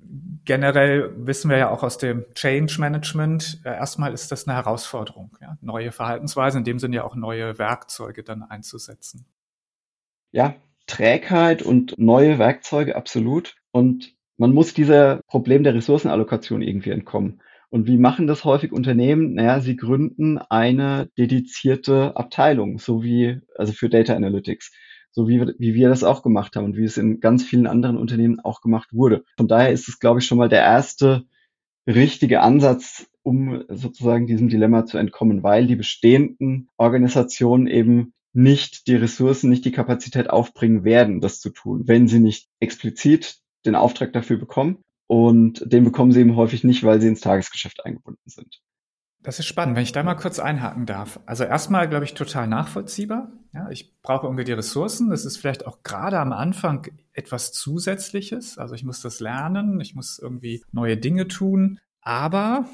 generell 0.44 1.12
wissen 1.16 1.50
wir 1.50 1.58
ja 1.58 1.70
auch 1.70 1.82
aus 1.82 1.98
dem 1.98 2.24
Change 2.34 2.76
Management, 2.78 3.60
äh, 3.64 3.70
erstmal 3.70 4.12
ist 4.12 4.30
das 4.30 4.46
eine 4.46 4.56
Herausforderung, 4.56 5.36
ja, 5.40 5.56
neue 5.60 5.92
Verhaltensweisen, 5.92 6.58
in 6.58 6.64
dem 6.64 6.78
Sinne 6.78 6.96
ja 6.96 7.04
auch 7.04 7.16
neue 7.16 7.58
Werkzeuge 7.58 8.22
dann 8.22 8.42
einzusetzen. 8.42 9.26
Ja, 10.32 10.54
Trägheit 10.86 11.62
und 11.62 11.98
neue 11.98 12.38
Werkzeuge, 12.38 12.96
absolut. 12.96 13.56
Und 13.72 14.14
man 14.38 14.52
muss 14.52 14.74
dieser 14.74 15.20
Problem 15.26 15.64
der 15.64 15.74
Ressourcenallokation 15.74 16.62
irgendwie 16.62 16.90
entkommen. 16.90 17.40
Und 17.70 17.86
wie 17.86 17.98
machen 17.98 18.26
das 18.26 18.44
häufig 18.44 18.72
Unternehmen? 18.72 19.34
Naja, 19.34 19.60
sie 19.60 19.76
gründen 19.76 20.38
eine 20.38 21.10
dedizierte 21.18 22.16
Abteilung, 22.16 22.78
so 22.78 23.02
wie, 23.02 23.40
also 23.56 23.72
für 23.72 23.88
Data 23.88 24.14
Analytics, 24.14 24.72
so 25.10 25.28
wie, 25.28 25.40
wie 25.58 25.74
wir 25.74 25.88
das 25.88 26.04
auch 26.04 26.22
gemacht 26.22 26.56
haben 26.56 26.64
und 26.64 26.76
wie 26.76 26.84
es 26.84 26.96
in 26.96 27.20
ganz 27.20 27.42
vielen 27.42 27.66
anderen 27.66 27.96
Unternehmen 27.96 28.38
auch 28.40 28.60
gemacht 28.60 28.90
wurde. 28.92 29.24
Von 29.36 29.48
daher 29.48 29.72
ist 29.72 29.88
es, 29.88 29.98
glaube 29.98 30.20
ich, 30.20 30.26
schon 30.26 30.38
mal 30.38 30.48
der 30.48 30.62
erste 30.62 31.24
richtige 31.86 32.40
Ansatz, 32.40 33.08
um 33.22 33.64
sozusagen 33.68 34.26
diesem 34.26 34.48
Dilemma 34.48 34.86
zu 34.86 34.98
entkommen, 34.98 35.42
weil 35.42 35.66
die 35.66 35.76
bestehenden 35.76 36.68
Organisationen 36.76 37.66
eben 37.66 38.12
nicht 38.32 38.86
die 38.86 38.96
Ressourcen, 38.96 39.50
nicht 39.50 39.64
die 39.64 39.72
Kapazität 39.72 40.30
aufbringen 40.30 40.84
werden, 40.84 41.20
das 41.20 41.40
zu 41.40 41.50
tun, 41.50 41.84
wenn 41.86 42.06
sie 42.06 42.20
nicht 42.20 42.48
explizit 42.60 43.38
den 43.64 43.74
Auftrag 43.74 44.12
dafür 44.12 44.36
bekommen 44.36 44.78
und 45.06 45.70
den 45.72 45.84
bekommen 45.84 46.12
sie 46.12 46.20
eben 46.20 46.36
häufig 46.36 46.64
nicht, 46.64 46.84
weil 46.84 47.00
sie 47.00 47.08
ins 47.08 47.20
Tagesgeschäft 47.20 47.84
eingebunden 47.84 48.28
sind. 48.28 48.60
Das 49.22 49.38
ist 49.40 49.46
spannend, 49.46 49.76
wenn 49.76 49.82
ich 49.82 49.92
da 49.92 50.04
mal 50.04 50.14
kurz 50.14 50.38
einhaken 50.38 50.86
darf. 50.86 51.18
Also 51.26 51.42
erstmal, 51.42 51.88
glaube 51.88 52.04
ich, 52.04 52.14
total 52.14 52.46
nachvollziehbar. 52.46 53.32
Ja, 53.52 53.68
ich 53.70 54.00
brauche 54.00 54.26
irgendwie 54.26 54.44
die 54.44 54.52
Ressourcen. 54.52 55.10
Das 55.10 55.24
ist 55.24 55.36
vielleicht 55.36 55.66
auch 55.66 55.82
gerade 55.82 56.20
am 56.20 56.32
Anfang 56.32 56.86
etwas 57.12 57.52
Zusätzliches. 57.52 58.56
Also 58.56 58.76
ich 58.76 58.84
muss 58.84 59.00
das 59.00 59.18
lernen, 59.18 59.80
ich 59.80 59.96
muss 59.96 60.20
irgendwie 60.20 60.62
neue 60.70 60.96
Dinge 60.96 61.26
tun. 61.26 61.80
Aber 62.02 62.66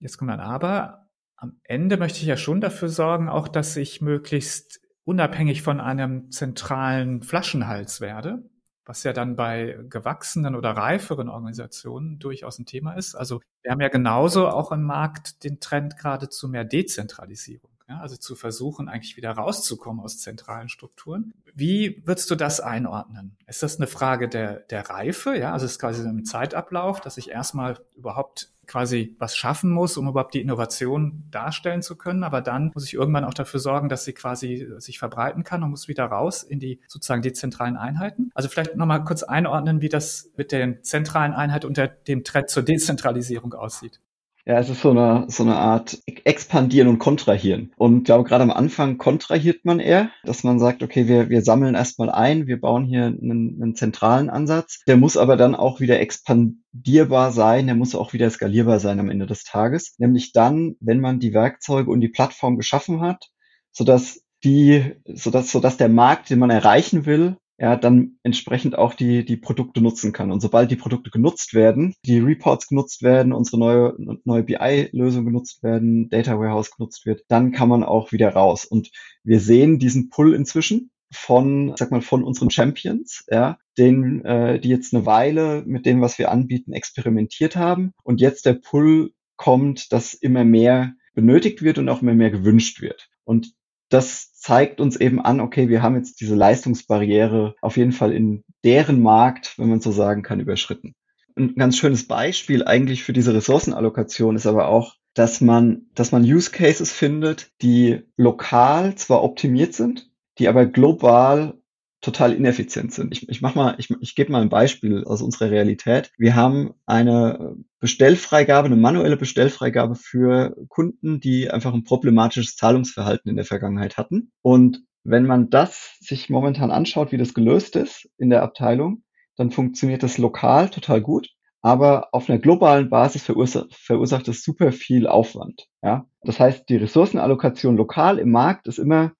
Jetzt 0.00 0.18
kommt 0.18 0.30
ein 0.30 0.40
Aber. 0.40 1.08
Am 1.36 1.60
Ende 1.64 1.96
möchte 1.96 2.20
ich 2.20 2.26
ja 2.26 2.36
schon 2.36 2.60
dafür 2.60 2.88
sorgen, 2.88 3.28
auch 3.28 3.48
dass 3.48 3.76
ich 3.76 4.00
möglichst 4.00 4.80
unabhängig 5.04 5.62
von 5.62 5.80
einem 5.80 6.30
zentralen 6.30 7.22
Flaschenhals 7.22 8.00
werde 8.00 8.48
was 8.86 9.02
ja 9.02 9.12
dann 9.12 9.36
bei 9.36 9.78
gewachsenen 9.88 10.54
oder 10.54 10.70
reiferen 10.70 11.28
Organisationen 11.28 12.18
durchaus 12.18 12.58
ein 12.58 12.66
Thema 12.66 12.94
ist. 12.94 13.16
Also 13.16 13.40
wir 13.62 13.72
haben 13.72 13.80
ja 13.80 13.88
genauso 13.88 14.48
auch 14.48 14.72
im 14.72 14.84
Markt 14.84 15.42
den 15.44 15.60
Trend 15.60 15.98
gerade 15.98 16.28
zu 16.28 16.48
mehr 16.48 16.64
Dezentralisierung. 16.64 17.75
Ja, 17.88 18.00
also 18.00 18.16
zu 18.16 18.34
versuchen, 18.34 18.88
eigentlich 18.88 19.16
wieder 19.16 19.30
rauszukommen 19.30 20.04
aus 20.04 20.18
zentralen 20.18 20.68
Strukturen. 20.68 21.34
Wie 21.54 22.02
würdest 22.04 22.28
du 22.30 22.34
das 22.34 22.60
einordnen? 22.60 23.36
Ist 23.46 23.62
das 23.62 23.76
eine 23.76 23.86
Frage 23.86 24.28
der, 24.28 24.60
der 24.60 24.90
Reife? 24.90 25.36
Ja, 25.36 25.52
also 25.52 25.66
es 25.66 25.72
ist 25.72 25.78
quasi 25.78 26.06
ein 26.06 26.24
Zeitablauf, 26.24 27.00
dass 27.00 27.16
ich 27.16 27.30
erstmal 27.30 27.78
überhaupt 27.94 28.50
quasi 28.66 29.14
was 29.18 29.36
schaffen 29.36 29.70
muss, 29.70 29.96
um 29.96 30.08
überhaupt 30.08 30.34
die 30.34 30.40
Innovation 30.40 31.24
darstellen 31.30 31.82
zu 31.82 31.96
können. 31.96 32.24
Aber 32.24 32.40
dann 32.40 32.72
muss 32.74 32.84
ich 32.84 32.94
irgendwann 32.94 33.24
auch 33.24 33.34
dafür 33.34 33.60
sorgen, 33.60 33.88
dass 33.88 34.04
sie 34.04 34.12
quasi 34.12 34.68
sich 34.78 34.98
verbreiten 34.98 35.44
kann 35.44 35.62
und 35.62 35.70
muss 35.70 35.86
wieder 35.86 36.06
raus 36.06 36.42
in 36.42 36.58
die 36.58 36.80
sozusagen 36.88 37.22
die 37.22 37.32
zentralen 37.32 37.76
Einheiten. 37.76 38.30
Also 38.34 38.48
vielleicht 38.48 38.76
nochmal 38.76 39.04
kurz 39.04 39.22
einordnen, 39.22 39.80
wie 39.80 39.88
das 39.88 40.30
mit 40.36 40.52
den 40.52 40.82
zentralen 40.82 41.32
Einheiten 41.32 41.66
unter 41.66 41.86
dem 41.86 42.24
Trend 42.24 42.50
zur 42.50 42.64
Dezentralisierung 42.64 43.54
aussieht. 43.54 44.00
Ja, 44.48 44.60
es 44.60 44.70
ist 44.70 44.80
so 44.82 44.90
eine, 44.90 45.24
so 45.28 45.42
eine 45.42 45.56
Art 45.56 46.00
Expandieren 46.06 46.86
und 46.86 47.00
Kontrahieren. 47.00 47.72
Und 47.76 47.98
ich 47.98 48.04
glaube, 48.04 48.22
gerade 48.22 48.44
am 48.44 48.52
Anfang 48.52 48.96
kontrahiert 48.96 49.64
man 49.64 49.80
eher, 49.80 50.10
dass 50.22 50.44
man 50.44 50.60
sagt, 50.60 50.84
okay, 50.84 51.08
wir, 51.08 51.28
wir 51.28 51.42
sammeln 51.42 51.74
erstmal 51.74 52.10
ein, 52.10 52.46
wir 52.46 52.60
bauen 52.60 52.84
hier 52.84 53.06
einen, 53.06 53.60
einen 53.60 53.74
zentralen 53.74 54.30
Ansatz. 54.30 54.84
Der 54.86 54.96
muss 54.96 55.16
aber 55.16 55.36
dann 55.36 55.56
auch 55.56 55.80
wieder 55.80 55.98
expandierbar 55.98 57.32
sein, 57.32 57.66
der 57.66 57.74
muss 57.74 57.96
auch 57.96 58.12
wieder 58.12 58.30
skalierbar 58.30 58.78
sein 58.78 59.00
am 59.00 59.10
Ende 59.10 59.26
des 59.26 59.42
Tages. 59.42 59.96
Nämlich 59.98 60.30
dann, 60.30 60.76
wenn 60.78 61.00
man 61.00 61.18
die 61.18 61.34
Werkzeuge 61.34 61.90
und 61.90 62.00
die 62.00 62.08
Plattform 62.08 62.56
geschaffen 62.56 63.00
hat, 63.00 63.30
sodass 63.72 64.22
die, 64.44 64.92
sodass, 65.12 65.50
sodass 65.50 65.76
der 65.76 65.88
Markt, 65.88 66.30
den 66.30 66.38
man 66.38 66.50
erreichen 66.50 67.04
will, 67.04 67.36
ja, 67.58 67.76
dann 67.76 68.18
entsprechend 68.22 68.76
auch 68.76 68.94
die, 68.94 69.24
die 69.24 69.36
Produkte 69.36 69.80
nutzen 69.80 70.12
kann. 70.12 70.30
Und 70.30 70.40
sobald 70.40 70.70
die 70.70 70.76
Produkte 70.76 71.10
genutzt 71.10 71.54
werden, 71.54 71.94
die 72.04 72.18
Reports 72.18 72.68
genutzt 72.68 73.02
werden, 73.02 73.32
unsere 73.32 73.58
neue, 73.58 73.94
neue 74.24 74.42
BI-Lösung 74.42 75.24
genutzt 75.24 75.62
werden, 75.62 76.08
Data 76.10 76.38
Warehouse 76.38 76.70
genutzt 76.70 77.06
wird, 77.06 77.22
dann 77.28 77.52
kann 77.52 77.68
man 77.68 77.82
auch 77.82 78.12
wieder 78.12 78.30
raus. 78.30 78.66
Und 78.66 78.90
wir 79.24 79.40
sehen 79.40 79.78
diesen 79.78 80.10
Pull 80.10 80.34
inzwischen 80.34 80.90
von, 81.10 81.74
sag 81.76 81.90
mal, 81.90 82.02
von 82.02 82.24
unseren 82.24 82.50
Champions, 82.50 83.24
ja, 83.30 83.58
den, 83.78 84.24
äh, 84.24 84.60
die 84.60 84.68
jetzt 84.68 84.94
eine 84.94 85.06
Weile 85.06 85.62
mit 85.66 85.86
dem, 85.86 86.00
was 86.00 86.18
wir 86.18 86.30
anbieten, 86.30 86.72
experimentiert 86.72 87.56
haben. 87.56 87.92
Und 88.02 88.20
jetzt 88.20 88.44
der 88.44 88.54
Pull 88.54 89.12
kommt, 89.36 89.92
dass 89.92 90.14
immer 90.14 90.44
mehr 90.44 90.94
benötigt 91.14 91.62
wird 91.62 91.78
und 91.78 91.88
auch 91.88 92.02
immer 92.02 92.14
mehr 92.14 92.30
gewünscht 92.30 92.82
wird. 92.82 93.08
Und 93.24 93.54
das 93.88 94.32
zeigt 94.46 94.80
uns 94.80 94.94
eben 94.94 95.20
an, 95.20 95.40
okay, 95.40 95.68
wir 95.68 95.82
haben 95.82 95.96
jetzt 95.96 96.20
diese 96.20 96.36
Leistungsbarriere 96.36 97.56
auf 97.60 97.76
jeden 97.76 97.90
Fall 97.90 98.12
in 98.12 98.44
deren 98.62 99.02
Markt, 99.02 99.58
wenn 99.58 99.68
man 99.68 99.80
so 99.80 99.90
sagen 99.90 100.22
kann, 100.22 100.38
überschritten. 100.38 100.94
Ein 101.34 101.56
ganz 101.56 101.76
schönes 101.76 102.06
Beispiel 102.06 102.64
eigentlich 102.64 103.02
für 103.02 103.12
diese 103.12 103.34
Ressourcenallokation 103.34 104.36
ist 104.36 104.46
aber 104.46 104.68
auch, 104.68 104.94
dass 105.14 105.40
man, 105.40 105.86
dass 105.96 106.12
man 106.12 106.22
Use 106.22 106.52
Cases 106.52 106.92
findet, 106.92 107.50
die 107.60 108.02
lokal 108.16 108.94
zwar 108.94 109.24
optimiert 109.24 109.74
sind, 109.74 110.12
die 110.38 110.46
aber 110.46 110.64
global 110.66 111.54
total 112.00 112.32
ineffizient 112.32 112.92
sind. 112.92 113.12
Ich, 113.12 113.28
ich 113.28 113.42
mach 113.42 113.54
mal, 113.54 113.74
ich, 113.78 113.90
ich 114.00 114.14
gebe 114.14 114.30
mal 114.30 114.42
ein 114.42 114.48
Beispiel 114.48 115.04
aus 115.04 115.22
unserer 115.22 115.50
Realität. 115.50 116.12
Wir 116.18 116.36
haben 116.36 116.74
eine 116.84 117.56
Bestellfreigabe, 117.80 118.66
eine 118.66 118.76
manuelle 118.76 119.16
Bestellfreigabe 119.16 119.94
für 119.94 120.56
Kunden, 120.68 121.20
die 121.20 121.50
einfach 121.50 121.74
ein 121.74 121.84
problematisches 121.84 122.56
Zahlungsverhalten 122.56 123.30
in 123.30 123.36
der 123.36 123.44
Vergangenheit 123.44 123.96
hatten. 123.96 124.30
Und 124.42 124.84
wenn 125.04 125.26
man 125.26 125.50
das 125.50 125.96
sich 126.00 126.30
momentan 126.30 126.70
anschaut, 126.70 127.12
wie 127.12 127.18
das 127.18 127.34
gelöst 127.34 127.76
ist 127.76 128.08
in 128.18 128.30
der 128.30 128.42
Abteilung, 128.42 129.02
dann 129.36 129.50
funktioniert 129.50 130.02
das 130.02 130.18
lokal 130.18 130.68
total 130.70 131.00
gut. 131.00 131.30
Aber 131.62 132.08
auf 132.12 132.28
einer 132.28 132.38
globalen 132.38 132.90
Basis 132.90 133.24
verursacht, 133.24 133.74
verursacht 133.74 134.28
es 134.28 134.44
super 134.44 134.70
viel 134.70 135.06
Aufwand. 135.06 135.66
Ja? 135.82 136.06
Das 136.22 136.38
heißt, 136.38 136.68
die 136.68 136.76
Ressourcenallokation 136.76 137.76
lokal 137.76 138.18
im 138.18 138.30
Markt 138.30 138.68
ist 138.68 138.78
immer 138.78 139.12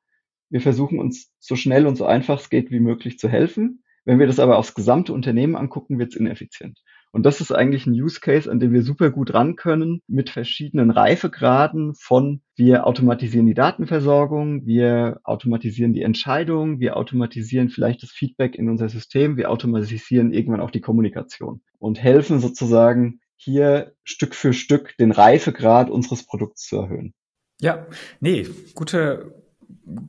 wir 0.51 0.61
versuchen 0.61 0.99
uns 0.99 1.33
so 1.39 1.57
schnell 1.57 1.87
und 1.87 1.97
so 1.97 2.07
einfach 2.07 2.41
es 2.41 2.51
geht 2.51 2.71
wie 2.71 2.81
möglich 2.81 3.19
zu 3.19 3.29
helfen. 3.29 3.83
Wenn 4.05 4.19
wir 4.19 4.27
das 4.27 4.39
aber 4.39 4.59
aufs 4.59 4.75
gesamte 4.75 5.13
Unternehmen 5.13 5.57
angucken, 5.57 5.99
wird 5.99 6.11
es 6.13 6.17
ineffizient. 6.17 6.81
Und 7.13 7.25
das 7.25 7.41
ist 7.41 7.51
eigentlich 7.51 7.87
ein 7.87 7.93
Use 7.93 8.21
Case, 8.21 8.51
an 8.51 8.61
dem 8.61 8.73
wir 8.73 8.83
super 8.83 9.11
gut 9.11 9.33
ran 9.33 9.57
können 9.57 10.03
mit 10.07 10.29
verschiedenen 10.29 10.91
Reifegraden 10.91 11.95
von 11.95 12.43
wir 12.57 12.87
automatisieren 12.87 13.47
die 13.47 13.55
Datenversorgung, 13.55 14.67
wir 14.67 15.21
automatisieren 15.25 15.95
die 15.95 16.03
Entscheidung, 16.03 16.79
wir 16.79 16.97
automatisieren 16.97 17.71
vielleicht 17.71 18.03
das 18.03 18.11
Feedback 18.11 18.55
in 18.55 18.69
unser 18.69 18.91
System, 18.91 19.37
wir 19.37 19.51
automatisieren 19.51 20.33
irgendwann 20.33 20.61
auch 20.61 20.71
die 20.71 20.83
Kommunikation 20.83 21.63
und 21.79 22.03
helfen 22.03 22.39
sozusagen 22.41 23.21
hier 23.37 23.95
Stück 24.05 24.35
für 24.35 24.53
Stück 24.53 24.95
den 24.99 25.11
Reifegrad 25.11 25.89
unseres 25.91 26.27
Produkts 26.27 26.67
zu 26.67 26.77
erhöhen. 26.77 27.15
Ja, 27.61 27.87
nee, 28.21 28.47
gute, 28.75 29.33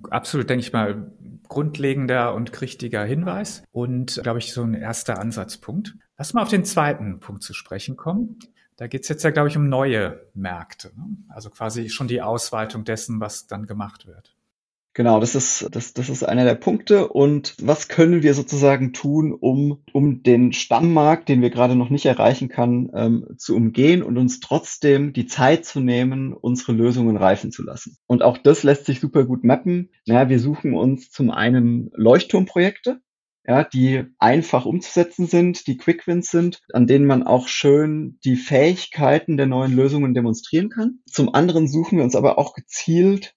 absolut, 0.09 0.49
denke 0.49 0.65
ich 0.65 0.73
mal, 0.73 1.11
grundlegender 1.47 2.33
und 2.33 2.59
richtiger 2.61 3.03
Hinweis 3.03 3.63
und, 3.71 4.19
glaube 4.21 4.39
ich, 4.39 4.53
so 4.53 4.63
ein 4.63 4.73
erster 4.73 5.19
Ansatzpunkt. 5.19 5.95
Lass 6.17 6.33
mal 6.33 6.41
auf 6.41 6.49
den 6.49 6.65
zweiten 6.65 7.19
Punkt 7.19 7.43
zu 7.43 7.53
sprechen 7.53 7.95
kommen. 7.95 8.39
Da 8.75 8.87
geht 8.87 9.03
es 9.03 9.09
jetzt 9.09 9.23
ja, 9.23 9.31
glaube 9.31 9.49
ich, 9.49 9.57
um 9.57 9.69
neue 9.69 10.27
Märkte. 10.33 10.91
Ne? 10.95 11.17
Also 11.29 11.49
quasi 11.49 11.89
schon 11.89 12.07
die 12.07 12.21
Ausweitung 12.21 12.83
dessen, 12.83 13.19
was 13.19 13.47
dann 13.47 13.65
gemacht 13.65 14.05
wird. 14.07 14.35
Genau, 14.97 15.19
das 15.19 15.35
ist, 15.35 15.67
das, 15.73 15.93
das 15.93 16.09
ist 16.09 16.23
einer 16.23 16.43
der 16.43 16.55
Punkte. 16.55 17.07
Und 17.07 17.53
was 17.61 17.87
können 17.87 18.23
wir 18.23 18.33
sozusagen 18.33 18.93
tun, 18.93 19.31
um, 19.31 19.83
um 19.93 20.23
den 20.23 20.53
Stammmarkt, 20.53 21.29
den 21.29 21.43
wir 21.43 21.51
gerade 21.51 21.75
noch 21.75 21.91
nicht 21.91 22.07
erreichen 22.07 22.49
kann, 22.49 22.89
ähm, 22.95 23.27
zu 23.37 23.55
umgehen 23.55 24.01
und 24.01 24.17
uns 24.17 24.39
trotzdem 24.39 25.13
die 25.13 25.27
Zeit 25.27 25.65
zu 25.65 25.81
nehmen, 25.81 26.33
unsere 26.33 26.71
Lösungen 26.71 27.15
reifen 27.15 27.51
zu 27.51 27.61
lassen? 27.61 27.97
Und 28.07 28.23
auch 28.23 28.39
das 28.39 28.63
lässt 28.63 28.87
sich 28.87 28.99
super 28.99 29.25
gut 29.25 29.43
mappen. 29.43 29.91
Naja, 30.07 30.29
wir 30.29 30.39
suchen 30.39 30.73
uns 30.73 31.11
zum 31.11 31.29
einen 31.29 31.91
Leuchtturmprojekte, 31.93 32.99
ja, 33.45 33.63
die 33.63 34.03
einfach 34.17 34.65
umzusetzen 34.65 35.27
sind, 35.27 35.67
die 35.67 35.77
Quick 35.77 36.07
Wins 36.07 36.31
sind, 36.31 36.63
an 36.73 36.87
denen 36.87 37.05
man 37.05 37.21
auch 37.21 37.47
schön 37.47 38.17
die 38.25 38.35
Fähigkeiten 38.35 39.37
der 39.37 39.45
neuen 39.45 39.75
Lösungen 39.75 40.15
demonstrieren 40.15 40.69
kann. 40.69 41.01
Zum 41.05 41.35
anderen 41.35 41.67
suchen 41.67 41.99
wir 41.99 42.03
uns 42.03 42.15
aber 42.15 42.39
auch 42.39 42.55
gezielt 42.55 43.35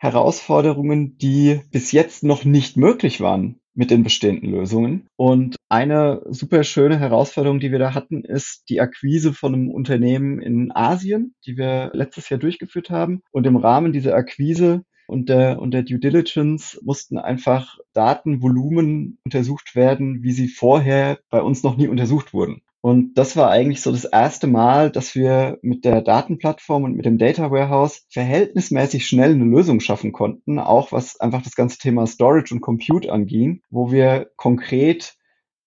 Herausforderungen, 0.00 1.18
die 1.18 1.60
bis 1.70 1.92
jetzt 1.92 2.24
noch 2.24 2.44
nicht 2.44 2.76
möglich 2.76 3.20
waren 3.20 3.60
mit 3.74 3.90
den 3.90 4.02
bestehenden 4.02 4.50
Lösungen. 4.50 5.06
Und 5.16 5.56
eine 5.68 6.22
super 6.28 6.64
schöne 6.64 6.98
Herausforderung, 6.98 7.60
die 7.60 7.70
wir 7.70 7.78
da 7.78 7.94
hatten, 7.94 8.24
ist 8.24 8.64
die 8.68 8.80
Akquise 8.80 9.32
von 9.32 9.54
einem 9.54 9.70
Unternehmen 9.70 10.40
in 10.40 10.72
Asien, 10.74 11.34
die 11.46 11.56
wir 11.56 11.90
letztes 11.92 12.30
Jahr 12.30 12.40
durchgeführt 12.40 12.90
haben. 12.90 13.22
Und 13.30 13.46
im 13.46 13.56
Rahmen 13.56 13.92
dieser 13.92 14.14
Akquise 14.14 14.82
und 15.06 15.28
der, 15.28 15.60
und 15.60 15.72
der 15.72 15.82
Due 15.82 15.98
Diligence 15.98 16.80
mussten 16.82 17.18
einfach 17.18 17.78
Datenvolumen 17.92 19.18
untersucht 19.24 19.74
werden, 19.74 20.22
wie 20.22 20.32
sie 20.32 20.48
vorher 20.48 21.18
bei 21.30 21.42
uns 21.42 21.62
noch 21.62 21.76
nie 21.76 21.88
untersucht 21.88 22.32
wurden. 22.32 22.62
Und 22.82 23.18
das 23.18 23.36
war 23.36 23.50
eigentlich 23.50 23.82
so 23.82 23.92
das 23.92 24.06
erste 24.06 24.46
Mal, 24.46 24.90
dass 24.90 25.14
wir 25.14 25.58
mit 25.60 25.84
der 25.84 26.00
Datenplattform 26.00 26.84
und 26.84 26.94
mit 26.96 27.04
dem 27.04 27.18
Data 27.18 27.50
Warehouse 27.50 28.06
verhältnismäßig 28.08 29.06
schnell 29.06 29.32
eine 29.32 29.44
Lösung 29.44 29.80
schaffen 29.80 30.12
konnten, 30.12 30.58
auch 30.58 30.90
was 30.90 31.20
einfach 31.20 31.42
das 31.42 31.54
ganze 31.54 31.78
Thema 31.78 32.06
Storage 32.06 32.54
und 32.54 32.62
Compute 32.62 33.12
anging, 33.12 33.60
wo 33.68 33.92
wir 33.92 34.30
konkret 34.36 35.14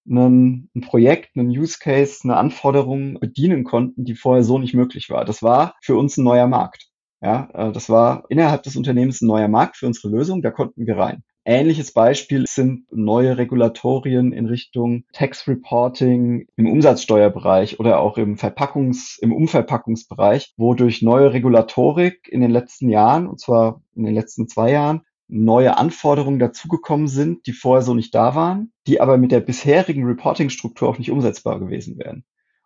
einen, 0.09 0.71
ein 0.75 0.81
Projekt, 0.81 1.37
einen 1.37 1.49
Use 1.49 1.77
Case, 1.79 2.21
eine 2.23 2.35
Anforderung 2.35 3.19
bedienen 3.19 3.63
konnten, 3.63 4.05
die 4.05 4.15
vorher 4.15 4.43
so 4.43 4.57
nicht 4.57 4.73
möglich 4.73 5.09
war. 5.11 5.23
Das 5.23 5.43
war 5.43 5.75
für 5.81 5.95
uns 5.95 6.17
ein 6.17 6.23
neuer 6.23 6.47
Markt. 6.47 6.89
Ja, 7.21 7.47
äh, 7.53 7.71
das 7.71 7.89
war 7.89 8.25
innerhalb 8.29 8.63
des 8.63 8.75
Unternehmens 8.75 9.21
ein 9.21 9.27
neuer 9.27 9.47
Markt 9.47 9.77
für 9.77 9.85
unsere 9.87 10.09
Lösung, 10.09 10.41
da 10.41 10.51
konnten 10.51 10.87
wir 10.87 10.97
rein. 10.97 11.23
Ähnliches 11.45 11.91
Beispiel 11.91 12.45
sind 12.47 12.85
neue 12.91 13.37
Regulatorien 13.37 14.31
in 14.31 14.45
Richtung 14.45 15.03
Tax 15.11 15.45
Reporting 15.47 16.47
im 16.55 16.71
Umsatzsteuerbereich 16.71 17.81
oder 17.81 17.99
auch 17.99 18.17
im 18.17 18.37
Verpackungs-, 18.37 19.19
im 19.21 19.33
Umverpackungsbereich, 19.33 20.53
wo 20.55 20.73
durch 20.73 21.01
neue 21.01 21.33
Regulatorik 21.33 22.29
in 22.29 22.39
den 22.39 22.51
letzten 22.51 22.89
Jahren, 22.89 23.27
und 23.27 23.41
zwar 23.41 23.81
in 23.93 24.05
den 24.05 24.13
letzten 24.15 24.47
zwei 24.47 24.71
Jahren, 24.71 25.01
neue 25.27 25.77
Anforderungen 25.77 26.39
dazugekommen 26.39 27.07
sind, 27.07 27.45
die 27.45 27.53
vorher 27.53 27.81
so 27.81 27.93
nicht 27.93 28.15
da 28.15 28.35
waren, 28.35 28.71
die 28.87 29.01
aber 29.01 29.17
mit 29.17 29.31
der 29.31 29.41
bisherigen 29.41 30.05
Reporting-Struktur 30.05 30.87
auch 30.87 30.97
nicht 30.97 31.11
umsetzbar 31.11 31.59
gewesen 31.59 31.97
wären. 31.97 32.23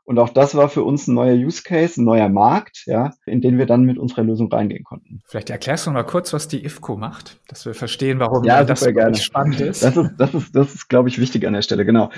Und 0.07 0.19
auch 0.19 0.29
das 0.29 0.55
war 0.55 0.69
für 0.69 0.83
uns 0.83 1.05
ein 1.07 1.15
neuer 1.15 1.35
Use 1.35 1.63
Case, 1.63 2.01
ein 2.01 2.05
neuer 2.05 2.29
Markt, 2.29 2.83
ja, 2.85 3.11
in 3.25 3.41
den 3.41 3.57
wir 3.57 3.65
dann 3.65 3.83
mit 3.83 3.97
unserer 3.97 4.23
Lösung 4.23 4.49
reingehen 4.49 4.85
konnten. 4.85 5.19
Vielleicht 5.25 5.49
erklärst 5.49 5.85
du 5.85 5.91
mal 5.91 6.03
kurz, 6.03 6.31
was 6.31 6.47
die 6.47 6.63
IFCO 6.63 6.95
macht, 6.95 7.41
dass 7.49 7.65
wir 7.65 7.73
verstehen, 7.73 8.17
warum 8.17 8.45
ja, 8.45 8.63
das 8.63 8.85
gerne. 8.85 9.17
spannend 9.17 9.59
ist. 9.59 9.83
Das 9.83 9.97
ist, 9.97 10.11
das 10.17 10.33
ist, 10.33 10.55
das 10.55 10.73
ist, 10.73 10.87
glaube 10.87 11.09
ich, 11.09 11.19
wichtig 11.19 11.45
an 11.45 11.51
der 11.51 11.61
Stelle, 11.61 11.83
genau. 11.83 12.09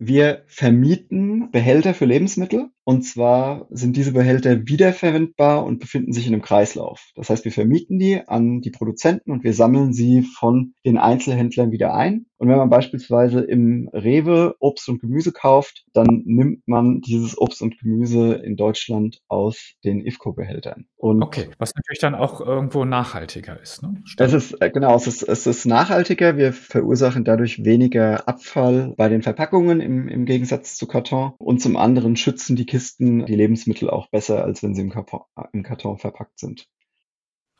Wir 0.00 0.42
vermieten 0.48 1.52
Behälter 1.52 1.94
für 1.94 2.04
Lebensmittel 2.04 2.70
Und 2.88 3.02
zwar 3.02 3.66
sind 3.70 3.96
diese 3.96 4.12
Behälter 4.12 4.68
wiederverwendbar 4.68 5.64
und 5.64 5.80
befinden 5.80 6.12
sich 6.12 6.28
in 6.28 6.34
einem 6.34 6.42
Kreislauf. 6.42 7.10
Das 7.16 7.30
heißt, 7.30 7.44
wir 7.44 7.50
vermieten 7.50 7.98
die 7.98 8.20
an 8.28 8.60
die 8.60 8.70
Produzenten 8.70 9.32
und 9.32 9.42
wir 9.42 9.54
sammeln 9.54 9.92
sie 9.92 10.22
von 10.22 10.74
den 10.84 10.96
Einzelhändlern 10.96 11.72
wieder 11.72 11.94
ein. 11.94 12.26
Und 12.38 12.48
wenn 12.48 12.58
man 12.58 12.68
beispielsweise 12.68 13.40
im 13.40 13.88
Rewe 13.92 14.56
Obst 14.60 14.88
und 14.88 15.00
Gemüse 15.00 15.32
kauft, 15.32 15.84
dann 15.94 16.22
nimmt 16.26 16.68
man 16.68 17.00
dieses 17.00 17.38
Obst 17.38 17.62
und 17.62 17.78
Gemüse 17.78 18.34
in 18.34 18.56
Deutschland 18.56 19.20
aus 19.28 19.72
den 19.84 20.04
IFCO-Behältern. 20.04 20.86
okay, 20.98 21.48
was 21.58 21.74
natürlich 21.74 22.00
dann 22.00 22.14
auch 22.14 22.40
irgendwo 22.40 22.84
nachhaltiger 22.84 23.60
ist. 23.60 23.82
Ne? 23.82 24.02
Es 24.18 24.32
ist 24.32 24.60
äh, 24.60 24.70
genau, 24.70 24.94
es 24.96 25.06
ist, 25.06 25.22
es 25.22 25.46
ist 25.46 25.64
nachhaltiger. 25.64 26.36
Wir 26.36 26.52
verursachen 26.52 27.24
dadurch 27.24 27.64
weniger 27.64 28.28
Abfall 28.28 28.92
bei 28.96 29.08
den 29.08 29.22
Verpackungen 29.22 29.80
im, 29.80 30.06
im 30.06 30.26
Gegensatz 30.26 30.76
zu 30.76 30.86
Karton. 30.86 31.32
Und 31.38 31.62
zum 31.62 31.76
anderen 31.76 32.16
schützen 32.16 32.54
die 32.54 32.66
Kisten 32.76 33.24
die 33.24 33.34
Lebensmittel 33.34 33.88
auch 33.88 34.10
besser, 34.10 34.44
als 34.44 34.62
wenn 34.62 34.74
sie 34.74 34.82
im 34.82 34.90
Karton, 34.90 35.22
im 35.54 35.62
Karton 35.62 35.96
verpackt 35.96 36.38
sind. 36.38 36.68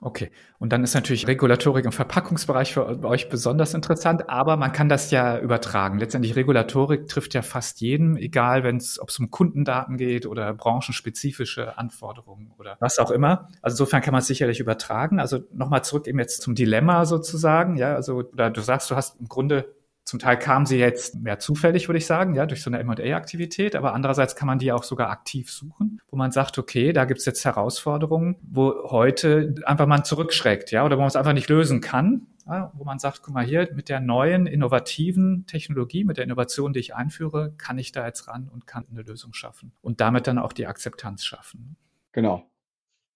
Okay, 0.03 0.31
und 0.59 0.75
dann 0.75 0.85
ist 0.85 0.93
natürlich 0.93 1.27
Regulatorik 1.27 1.87
im 1.87 1.93
Verpackungsbereich 1.93 2.75
für 2.75 3.03
euch 3.03 3.31
besonders 3.31 3.73
interessant, 3.73 4.29
aber 4.29 4.59
man 4.59 4.73
kann 4.73 4.91
das 4.91 5.11
ja 5.11 5.39
übertragen. 5.39 5.99
Letztendlich 5.99 6.37
Regulatorik 6.37 7.09
trifft 7.09 7.33
ja 7.33 7.41
fast 7.41 7.81
jeden, 7.81 8.19
egal 8.19 8.67
ob 8.67 9.09
es 9.09 9.19
um 9.19 9.31
Kundendaten 9.31 9.97
geht 9.97 10.27
oder 10.27 10.53
branchenspezifische 10.53 11.79
Anforderungen 11.79 12.53
oder 12.59 12.77
was 12.79 12.99
auch 12.99 13.11
immer. 13.11 13.49
Also 13.63 13.77
insofern 13.77 14.03
kann 14.03 14.13
man 14.13 14.19
es 14.19 14.27
sicherlich 14.27 14.61
übertragen. 14.61 15.19
Also 15.19 15.39
nochmal 15.51 15.83
zurück 15.83 16.07
eben 16.09 16.19
jetzt 16.19 16.43
zum 16.43 16.55
Dilemma 16.55 17.07
sozusagen. 17.07 17.79
Ja, 17.79 17.95
also 17.95 18.17
oder 18.17 18.51
du 18.51 18.61
sagst, 18.61 18.91
du 18.91 18.97
hast 18.97 19.19
im 19.19 19.29
Grunde 19.29 19.75
zum 20.07 20.21
Teil 20.21 20.39
kam 20.39 20.67
sie 20.67 20.79
jetzt 20.79 21.17
mehr 21.17 21.41
zufällig, 21.41 21.89
würde 21.89 21.99
ich 21.99 22.07
sagen, 22.07 22.37
ja, 22.37 22.47
durch 22.47 22.63
so 22.63 22.71
eine 22.71 22.79
M&A-Aktivität, 22.79 23.75
aber 23.75 23.93
andererseits 23.93 24.37
kann 24.37 24.47
man 24.47 24.61
die 24.61 24.71
auch 24.71 24.85
sogar 24.85 25.11
aktiv 25.11 25.51
suchen, 25.51 26.01
wo 26.09 26.17
man 26.17 26.31
sagt, 26.31 26.59
okay, 26.59 26.93
da 26.93 27.05
gibt's 27.07 27.25
jetzt 27.25 27.45
Herausforderungen, 27.45 28.37
wo 28.41 28.89
heute 28.89 29.57
einfach 29.65 29.89
man 29.89 30.05
zurückschreckt, 30.05 30.71
ja, 30.71 30.85
oder 30.85 30.97
wo 30.97 31.01
man 31.01 31.09
es 31.09 31.17
einfach 31.17 31.33
nicht 31.33 31.49
lösen 31.49 31.81
kann, 31.81 32.29
ja, 32.47 32.73
wo 32.77 32.85
man 32.85 33.01
sagt, 33.01 33.23
guck 33.25 33.35
mal 33.35 33.45
hier, 33.45 33.69
mit 33.75 33.89
der 33.89 33.99
neuen, 33.99 34.47
innovativen 34.47 35.45
Technologie, 35.49 36.05
mit 36.05 36.19
der 36.19 36.25
Innovation, 36.25 36.73
die 36.73 36.79
ich 36.79 36.95
einführe, 36.95 37.55
kann 37.59 37.77
ich 37.77 37.91
da 37.91 38.07
jetzt 38.07 38.29
ran 38.29 38.49
und 38.49 38.65
kann 38.65 38.87
eine 38.89 39.03
Lösung 39.03 39.33
schaffen 39.33 39.73
und 39.83 40.01
damit 40.01 40.29
dann 40.29 40.39
auch 40.39 40.53
die 40.53 40.69
Akzeptanz 40.69 41.25
schaffen. 41.25 41.77
Genau. 42.13 42.49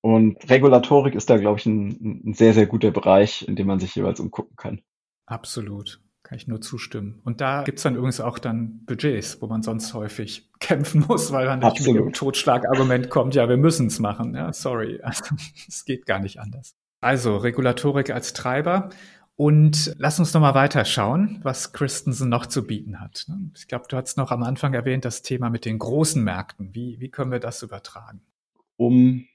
Und 0.01 0.51
Regulatorik 0.51 1.15
ist 1.15 1.31
da, 1.31 1.37
glaube 1.37 1.61
ich, 1.61 1.67
ein, 1.67 2.25
ein 2.31 2.35
sehr, 2.35 2.53
sehr 2.53 2.67
guter 2.67 2.91
Bereich, 2.91 3.47
in 3.47 3.55
dem 3.55 3.69
man 3.69 3.79
sich 3.79 3.95
jeweils 3.95 4.19
umgucken 4.19 4.57
kann. 4.57 4.81
Absolut. 5.27 6.01
Kann 6.31 6.37
ich 6.37 6.47
nur 6.47 6.61
zustimmen. 6.61 7.21
Und 7.25 7.41
da 7.41 7.65
gibt's 7.65 7.83
dann 7.83 7.97
übrigens 7.97 8.21
auch 8.21 8.39
dann 8.39 8.85
Budgets, 8.87 9.43
wo 9.43 9.49
man 9.49 9.65
sonst 9.65 9.95
häufig 9.95 10.49
kämpfen 10.61 11.05
muss, 11.09 11.33
weil 11.33 11.47
man 11.47 11.59
nicht 11.59 11.85
mit 11.85 11.97
dem 11.97 12.13
Totschlagargument 12.13 13.11
kommt, 13.11 13.35
ja, 13.35 13.49
wir 13.49 13.57
müssen's 13.57 13.99
machen. 13.99 14.37
Ja, 14.37 14.53
sorry. 14.53 15.01
Also, 15.11 15.25
es 15.67 15.85
geht 15.85 16.07
gar 16.07 16.21
nicht 16.21 16.39
anders. 16.39 16.77
Also, 17.01 17.37
Regulatorik 17.37 18.11
als 18.11 18.33
Treiber. 18.33 18.91
Und 19.35 19.97
lass 19.99 20.21
uns 20.21 20.33
nochmal 20.33 20.55
weiterschauen, 20.55 21.41
was 21.43 21.73
Christensen 21.73 22.29
noch 22.29 22.47
zu 22.47 22.65
bieten 22.65 23.01
hat. 23.01 23.27
Ich 23.57 23.67
glaube, 23.67 23.87
du 23.89 23.97
hast 23.97 24.17
noch 24.17 24.31
am 24.31 24.45
Anfang 24.45 24.73
erwähnt, 24.73 25.05
das 25.05 25.23
Thema 25.23 25.51
mit 25.51 25.65
den 25.65 25.81
großen 25.81 26.23
Märkten. 26.23 26.73
Wie, 26.77 27.01
wie 27.01 27.09
können 27.09 27.33
wir 27.33 27.41
das 27.41 27.65
übertragen? 27.65 28.21
Um 28.77 29.27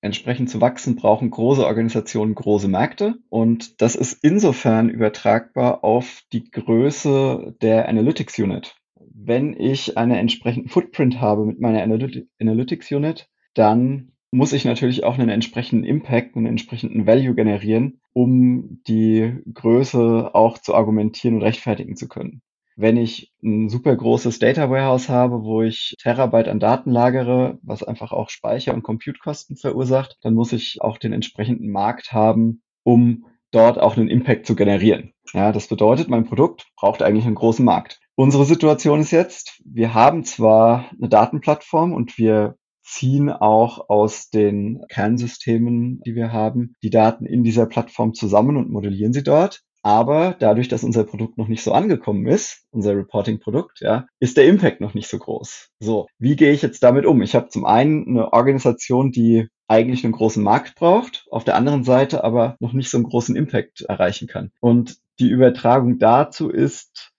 entsprechend 0.00 0.50
zu 0.50 0.60
wachsen, 0.60 0.96
brauchen 0.96 1.30
große 1.30 1.64
Organisationen 1.64 2.34
große 2.34 2.68
Märkte. 2.68 3.16
Und 3.28 3.80
das 3.82 3.96
ist 3.96 4.24
insofern 4.24 4.88
übertragbar 4.88 5.84
auf 5.84 6.22
die 6.32 6.50
Größe 6.50 7.56
der 7.60 7.88
Analytics 7.88 8.38
Unit. 8.38 8.76
Wenn 9.12 9.54
ich 9.58 9.98
einen 9.98 10.12
entsprechenden 10.12 10.68
Footprint 10.68 11.20
habe 11.20 11.44
mit 11.44 11.60
meiner 11.60 11.82
Analytics 11.82 12.90
Unit, 12.90 13.28
dann 13.54 14.12
muss 14.30 14.52
ich 14.52 14.64
natürlich 14.64 15.04
auch 15.04 15.18
einen 15.18 15.28
entsprechenden 15.28 15.84
Impact, 15.84 16.36
einen 16.36 16.46
entsprechenden 16.46 17.06
Value 17.06 17.34
generieren, 17.34 18.00
um 18.12 18.80
die 18.86 19.38
Größe 19.52 20.30
auch 20.34 20.58
zu 20.58 20.74
argumentieren 20.74 21.36
und 21.36 21.42
rechtfertigen 21.42 21.96
zu 21.96 22.08
können. 22.08 22.40
Wenn 22.80 22.96
ich 22.96 23.30
ein 23.42 23.68
super 23.68 23.94
großes 23.94 24.38
Data 24.38 24.70
Warehouse 24.70 25.10
habe, 25.10 25.44
wo 25.44 25.60
ich 25.60 25.94
Terabyte 26.00 26.48
an 26.48 26.60
Daten 26.60 26.90
lagere, 26.90 27.58
was 27.62 27.82
einfach 27.82 28.12
auch 28.12 28.30
Speicher- 28.30 28.72
und 28.72 28.82
Compute-Kosten 28.82 29.56
verursacht, 29.56 30.16
dann 30.22 30.32
muss 30.32 30.54
ich 30.54 30.78
auch 30.80 30.96
den 30.96 31.12
entsprechenden 31.12 31.70
Markt 31.70 32.12
haben, 32.12 32.62
um 32.82 33.26
dort 33.50 33.78
auch 33.78 33.98
einen 33.98 34.08
Impact 34.08 34.46
zu 34.46 34.56
generieren. 34.56 35.12
Ja, 35.34 35.52
das 35.52 35.68
bedeutet, 35.68 36.08
mein 36.08 36.24
Produkt 36.24 36.68
braucht 36.74 37.02
eigentlich 37.02 37.26
einen 37.26 37.34
großen 37.34 37.66
Markt. 37.66 38.00
Unsere 38.14 38.46
Situation 38.46 39.00
ist 39.00 39.10
jetzt, 39.10 39.60
wir 39.66 39.92
haben 39.92 40.24
zwar 40.24 40.90
eine 40.98 41.10
Datenplattform 41.10 41.92
und 41.92 42.16
wir 42.16 42.56
ziehen 42.82 43.28
auch 43.28 43.90
aus 43.90 44.30
den 44.30 44.86
Kernsystemen, 44.88 46.00
die 46.06 46.14
wir 46.14 46.32
haben, 46.32 46.72
die 46.82 46.88
Daten 46.88 47.26
in 47.26 47.44
dieser 47.44 47.66
Plattform 47.66 48.14
zusammen 48.14 48.56
und 48.56 48.70
modellieren 48.70 49.12
sie 49.12 49.22
dort. 49.22 49.64
Aber 49.82 50.36
dadurch, 50.38 50.68
dass 50.68 50.84
unser 50.84 51.04
Produkt 51.04 51.38
noch 51.38 51.48
nicht 51.48 51.62
so 51.62 51.72
angekommen 51.72 52.26
ist, 52.26 52.66
unser 52.70 52.94
Reporting-Produkt, 52.96 53.80
ja, 53.80 54.06
ist 54.18 54.36
der 54.36 54.46
Impact 54.46 54.80
noch 54.80 54.94
nicht 54.94 55.08
so 55.08 55.18
groß. 55.18 55.70
So, 55.80 56.06
wie 56.18 56.36
gehe 56.36 56.52
ich 56.52 56.62
jetzt 56.62 56.82
damit 56.82 57.06
um? 57.06 57.22
Ich 57.22 57.34
habe 57.34 57.48
zum 57.48 57.64
einen 57.64 58.06
eine 58.06 58.32
Organisation, 58.32 59.10
die 59.10 59.48
eigentlich 59.68 60.04
einen 60.04 60.12
großen 60.12 60.42
Markt 60.42 60.74
braucht, 60.74 61.26
auf 61.30 61.44
der 61.44 61.54
anderen 61.54 61.84
Seite 61.84 62.24
aber 62.24 62.56
noch 62.60 62.72
nicht 62.72 62.90
so 62.90 62.98
einen 62.98 63.06
großen 63.06 63.36
Impact 63.36 63.82
erreichen 63.82 64.28
kann. 64.28 64.50
Und 64.60 64.98
die 65.18 65.30
Übertragung 65.30 65.98
dazu 65.98 66.50
ist, 66.50 67.12